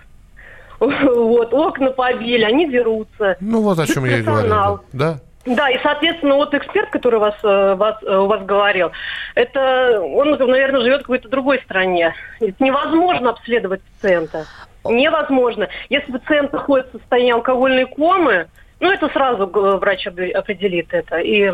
вот, 1.15 1.53
окна 1.53 1.91
побили, 1.91 2.43
они 2.43 2.69
дерутся. 2.69 3.37
Ну, 3.39 3.61
вот 3.61 3.79
о 3.79 3.87
чем 3.87 4.05
я 4.05 4.19
и 4.19 4.21
говорю. 4.21 4.79
Да? 4.93 5.19
Да, 5.45 5.69
и, 5.69 5.77
соответственно, 5.83 6.35
вот 6.35 6.53
эксперт, 6.53 6.89
который 6.89 7.19
вас, 7.19 7.35
э, 7.43 7.75
вас, 7.75 7.97
э, 8.01 8.15
у 8.15 8.27
вас 8.27 8.45
говорил, 8.45 8.91
это 9.35 9.99
он, 9.99 10.31
наверное, 10.31 10.81
живет 10.81 10.99
в 10.99 11.03
какой-то 11.03 11.27
другой 11.27 11.59
стране. 11.65 12.13
Это 12.39 12.63
невозможно 12.63 13.31
обследовать 13.31 13.81
пациента. 13.81 14.45
Невозможно. 14.85 15.67
Если 15.89 16.11
пациент 16.13 16.53
находится 16.53 16.97
в 16.97 17.01
состоянии 17.01 17.33
алкогольной 17.33 17.85
комы, 17.85 18.47
ну, 18.79 18.91
это 18.91 19.09
сразу 19.09 19.47
врач 19.47 20.07
определит 20.07 20.93
это. 20.93 21.17
И 21.17 21.51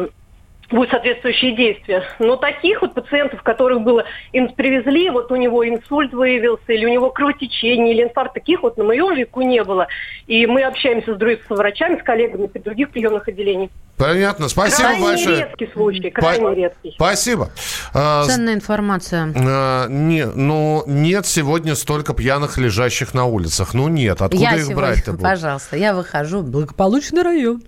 будут 0.69 0.91
соответствующие 0.91 1.55
действия. 1.55 2.03
Но 2.19 2.35
таких 2.35 2.81
вот 2.81 2.93
пациентов, 2.93 3.41
которых 3.43 3.81
было 3.81 4.05
им 4.31 4.49
привезли, 4.49 5.09
вот 5.09 5.31
у 5.31 5.35
него 5.35 5.67
инсульт 5.67 6.13
выявился, 6.13 6.73
или 6.73 6.85
у 6.85 6.89
него 6.89 7.09
кровотечение, 7.09 7.93
или 7.93 8.03
инфаркт, 8.03 8.33
таких 8.33 8.63
вот 8.63 8.77
на 8.77 8.83
моем 8.83 9.13
веку 9.15 9.41
не 9.41 9.63
было. 9.63 9.87
И 10.27 10.45
мы 10.45 10.63
общаемся 10.63 11.15
с, 11.15 11.17
другими, 11.17 11.41
врачами, 11.49 11.99
с 11.99 12.03
коллегами 12.03 12.47
при 12.47 12.59
других 12.59 12.89
приемных 12.91 13.27
отделениях. 13.27 13.71
Понятно, 13.99 14.47
спасибо 14.47 14.77
крайне 14.77 15.03
большое. 15.03 15.37
редкий 15.39 15.69
случай, 15.73 16.09
крайне 16.09 16.45
По- 16.45 16.53
редкий. 16.53 16.91
Спасибо. 16.95 17.51
А, 17.93 18.23
Ценная 18.25 18.53
информация. 18.53 19.33
а, 19.35 19.87
не, 19.89 20.25
ну, 20.25 20.83
нет 20.87 21.25
сегодня 21.25 21.75
столько 21.75 22.13
пьяных, 22.13 22.57
лежащих 22.57 23.13
на 23.13 23.25
улицах. 23.25 23.73
Ну, 23.73 23.89
нет. 23.89 24.21
Откуда 24.21 24.41
я 24.41 24.55
их 24.55 24.61
сегодня, 24.61 24.75
брать-то 24.77 25.11
будет? 25.11 25.23
пожалуйста, 25.23 25.75
я 25.75 25.93
выхожу, 25.93 26.43
благополучный 26.43 27.23
район. 27.23 27.61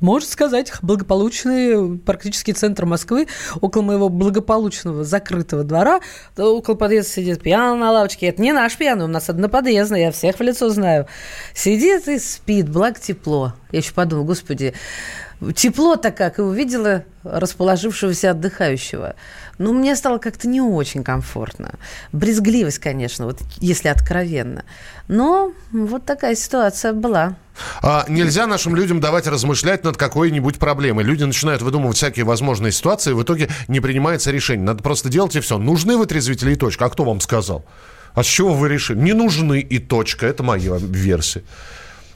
Можно 0.00 0.28
сказать, 0.28 0.72
благополучный 0.82 1.96
практически 1.98 2.50
центр 2.50 2.84
Москвы, 2.84 3.28
около 3.60 3.82
моего 3.82 4.08
благополучного 4.08 5.04
закрытого 5.04 5.62
двора, 5.62 6.00
около 6.36 6.74
подъезда 6.74 7.08
сидит 7.12 7.40
пьяный 7.40 7.78
на 7.78 7.92
лавочке. 7.92 8.26
Это 8.26 8.42
не 8.42 8.52
наш 8.52 8.76
пьяный, 8.76 9.04
у 9.04 9.08
нас 9.08 9.30
одноподъездный, 9.30 10.00
я 10.00 10.10
всех 10.10 10.40
в 10.40 10.42
лицо 10.42 10.70
знаю. 10.70 11.06
Сидит 11.54 12.08
и 12.08 12.18
спит, 12.18 12.68
благо 12.68 12.98
тепло. 12.98 13.54
Я 13.70 13.78
еще 13.78 13.92
подумала, 13.92 14.24
господи, 14.24 14.74
тепло-то 15.54 16.10
как, 16.10 16.38
и 16.38 16.42
увидела 16.42 17.04
расположившегося 17.22 18.32
отдыхающего. 18.32 19.14
Ну, 19.58 19.72
мне 19.72 19.96
стало 19.96 20.18
как-то 20.18 20.48
не 20.48 20.60
очень 20.60 21.04
комфортно. 21.04 21.74
Брезгливость, 22.12 22.78
конечно, 22.78 23.26
вот 23.26 23.38
если 23.58 23.88
откровенно. 23.88 24.64
Но 25.08 25.52
вот 25.72 26.04
такая 26.04 26.34
ситуация 26.34 26.92
была. 26.92 27.36
А, 27.82 28.04
нельзя 28.08 28.46
нашим 28.46 28.76
людям 28.76 29.00
давать 29.00 29.26
размышлять 29.26 29.84
над 29.84 29.96
какой-нибудь 29.96 30.58
проблемой. 30.58 31.04
Люди 31.04 31.24
начинают 31.24 31.62
выдумывать 31.62 31.96
всякие 31.96 32.24
возможные 32.24 32.72
ситуации, 32.72 33.10
и 33.10 33.14
в 33.14 33.22
итоге 33.22 33.48
не 33.66 33.80
принимается 33.80 34.30
решение. 34.30 34.64
Надо 34.64 34.82
просто 34.82 35.08
делать 35.08 35.34
и 35.36 35.40
все. 35.40 35.58
Нужны 35.58 35.96
вытрезвители 35.96 36.52
и 36.52 36.56
точка. 36.56 36.86
А 36.86 36.90
кто 36.90 37.04
вам 37.04 37.20
сказал? 37.20 37.64
А 38.14 38.22
с 38.22 38.26
чего 38.26 38.54
вы 38.54 38.68
решили? 38.68 38.98
Не 38.98 39.12
нужны 39.12 39.60
и 39.60 39.78
точка. 39.78 40.26
Это 40.26 40.42
моя 40.42 40.76
версия. 40.78 41.42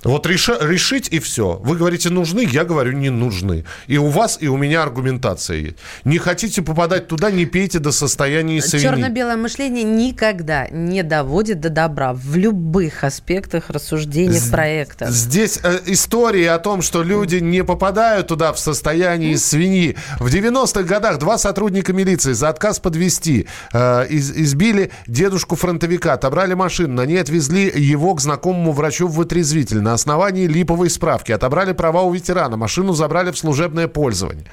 Вот 0.04 0.26
реша- 0.26 0.58
решить 0.66 1.08
и 1.10 1.18
все. 1.20 1.60
Вы 1.64 1.76
говорите 1.76 2.10
нужны, 2.10 2.46
я 2.50 2.64
говорю 2.64 2.92
не 2.92 3.10
нужны. 3.10 3.64
И 3.86 3.98
у 3.98 4.08
вас, 4.08 4.38
и 4.40 4.48
у 4.48 4.56
меня 4.56 4.82
аргументация 4.82 5.58
есть. 5.58 5.76
Не 6.04 6.18
хотите 6.18 6.62
попадать 6.62 7.08
туда, 7.08 7.30
не 7.30 7.46
пейте 7.46 7.78
до 7.78 7.92
состояния 7.92 8.60
свиньи. 8.60 8.84
Черно-белое 8.86 9.36
мышление 9.36 9.84
никогда 9.84 10.68
не 10.68 11.02
доводит 11.02 11.60
до 11.60 11.70
добра 11.70 12.12
в 12.14 12.36
любых 12.36 13.04
аспектах 13.04 13.70
рассуждений 13.70 14.38
в 14.40 14.50
проектах. 14.50 15.10
Здесь 15.10 15.60
э, 15.62 15.78
истории 15.86 16.44
о 16.46 16.58
том, 16.58 16.82
что 16.82 17.02
люди 17.02 17.36
не 17.36 17.62
попадают 17.64 18.26
туда 18.28 18.52
в 18.52 18.58
состоянии 18.58 19.36
свиньи. 19.36 19.96
В 20.18 20.26
90-х 20.26 20.82
годах 20.82 21.18
два 21.18 21.38
сотрудника 21.38 21.92
милиции 21.92 22.32
за 22.32 22.48
отказ 22.48 22.78
подвести 22.80 23.46
э, 23.72 24.06
из- 24.08 24.30
избили 24.32 24.90
дедушку 25.06 25.56
фронтовика, 25.56 26.14
отобрали 26.14 26.54
машину, 26.54 26.94
на 26.94 27.06
ней 27.06 27.20
отвезли 27.20 27.70
его 27.74 28.14
к 28.14 28.20
знакомому 28.20 28.72
врачу 28.72 29.06
в 29.08 29.14
вытрезвитель. 29.14 29.80
На 29.92 29.96
основании 29.96 30.46
липовой 30.46 30.88
справки 30.88 31.32
отобрали 31.32 31.72
права 31.74 32.00
у 32.00 32.14
ветерана, 32.14 32.56
машину 32.56 32.94
забрали 32.94 33.30
в 33.30 33.36
служебное 33.36 33.88
пользование. 33.88 34.46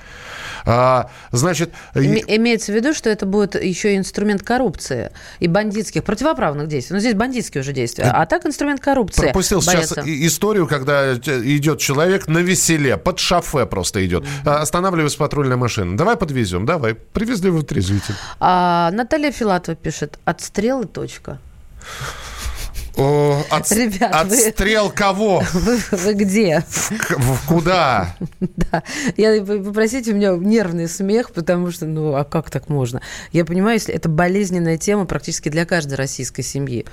А, 0.66 1.10
значит, 1.32 1.72
Име- 1.96 2.26
Имеется 2.28 2.74
в 2.74 2.76
виду, 2.76 2.94
что 2.94 3.10
это 3.10 3.26
будет 3.26 3.56
еще 3.56 3.94
и 3.94 3.98
инструмент 3.98 4.44
коррупции 4.44 5.12
и 5.40 5.48
бандитских, 5.48 6.04
противоправных 6.04 6.68
действий. 6.68 6.96
Но 6.96 7.00
здесь 7.00 7.14
бандитские 7.14 7.62
уже 7.62 7.72
действия. 7.72 8.12
А 8.14 8.26
так 8.26 8.46
инструмент 8.46 8.82
коррупции. 8.82 9.22
Пропустил 9.22 9.62
сейчас 9.62 9.94
боятся. 9.94 10.02
и- 10.02 10.28
историю, 10.28 10.68
когда 10.68 11.14
идет 11.14 11.80
человек 11.80 12.28
на 12.28 12.40
веселе, 12.40 12.98
под 12.98 13.20
шофе 13.20 13.66
просто 13.66 14.06
идет. 14.06 14.26
А, 14.46 14.58
Останавливается 14.62 15.18
патрульная 15.20 15.56
машина. 15.56 15.96
Давай 15.96 16.18
подвезем, 16.18 16.66
давай. 16.66 16.96
Привезли 16.96 17.50
в 17.50 17.56
вытрезвитель. 17.56 18.16
А 18.42 18.92
Наталья 18.92 19.32
Филатова 19.32 19.78
пишет, 19.78 20.20
отстрел 20.26 20.82
и 20.82 20.86
точка. 20.86 21.38
От- 22.96 23.72
Ребят, 23.72 24.26
вы- 24.30 24.48
отстрел 24.48 24.90
кого? 24.90 25.44
Вы, 25.54 25.80
вы 25.92 26.14
где? 26.14 26.64
К- 27.00 27.18
в- 27.18 27.48
Куда? 27.48 28.16
Да. 28.72 28.84
Я, 29.18 29.42
вы 29.42 29.64
попросите, 29.64 30.12
у 30.12 30.16
меня 30.16 30.32
нервный 30.36 30.88
смех, 30.88 31.32
потому 31.32 31.72
что, 31.72 31.86
ну, 31.86 32.14
а 32.16 32.24
как 32.24 32.50
так 32.50 32.70
можно? 32.70 33.02
Я 33.32 33.46
понимаю, 33.46 33.76
если 33.76 33.94
это 33.94 34.10
болезненная 34.10 34.78
тема 34.78 35.06
практически 35.06 35.50
для 35.50 35.66
каждой 35.66 35.94
российской 35.96 36.42
семьи. 36.42 36.86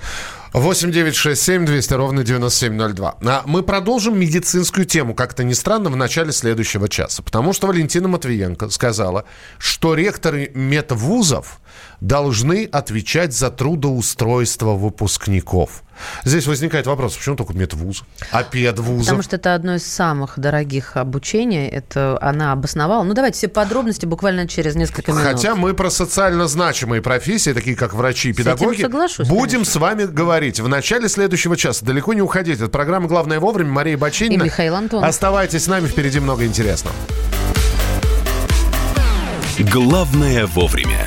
8 0.53 0.91
9 0.91 1.15
6 1.15 1.41
7 1.41 1.65
200 1.65 1.93
ровно 1.93 2.23
9702. 2.23 3.17
А 3.21 3.43
мы 3.45 3.63
продолжим 3.63 4.19
медицинскую 4.19 4.85
тему, 4.85 5.13
как-то 5.13 5.43
не 5.43 5.53
странно, 5.53 5.89
в 5.89 5.95
начале 5.95 6.31
следующего 6.31 6.87
часа. 6.89 7.21
Потому 7.21 7.53
что 7.53 7.67
Валентина 7.67 8.07
Матвиенко 8.07 8.69
сказала, 8.69 9.25
что 9.57 9.93
ректоры 9.93 10.51
медвузов 10.53 11.59
должны 12.01 12.65
отвечать 12.65 13.33
за 13.33 13.49
трудоустройство 13.49 14.73
выпускников. 14.73 15.83
Здесь 16.23 16.45
возникает 16.45 16.85
вопрос, 16.85 17.15
почему 17.15 17.35
только 17.35 17.53
медвуз? 17.53 18.03
А 18.31 18.43
педвузов? 18.43 19.05
Потому 19.05 19.23
что 19.23 19.37
это 19.37 19.55
одно 19.55 19.75
из 19.75 19.85
самых 19.85 20.37
дорогих 20.37 20.95
обучений. 20.95 21.67
Это 21.67 22.19
она 22.21 22.51
обосновала. 22.51 23.03
Ну, 23.03 23.13
давайте 23.13 23.37
все 23.37 23.47
подробности 23.47 24.05
буквально 24.05 24.47
через 24.47 24.75
несколько 24.75 25.11
минут. 25.11 25.23
Хотя 25.23 25.55
мы 25.55 25.73
про 25.73 25.89
социально 25.89 26.47
значимые 26.47 27.01
профессии, 27.01 27.51
такие 27.51 27.75
как 27.75 27.93
врачи 27.93 28.29
и 28.29 28.31
этим 28.31 28.43
педагоги, 28.43 28.81
соглашусь, 28.81 29.27
будем 29.27 29.65
с 29.65 29.75
вами 29.75 30.03
говорить 30.05 30.59
в 30.59 30.67
начале 30.67 31.09
следующего 31.09 31.57
часа. 31.57 31.83
Далеко 31.83 32.13
не 32.13 32.21
уходите. 32.21 32.63
Это 32.63 32.71
программа 32.71 33.07
«Главное 33.07 33.39
вовремя». 33.39 33.71
Мария 33.71 33.97
Бачинина. 33.97 34.43
И 34.43 34.45
Михаил 34.45 34.75
Антонов. 34.75 35.09
Оставайтесь 35.09 35.63
с 35.63 35.67
нами, 35.67 35.87
впереди 35.87 36.19
много 36.19 36.45
интересного. 36.45 36.95
Главное 39.57 40.45
вовремя. 40.45 41.06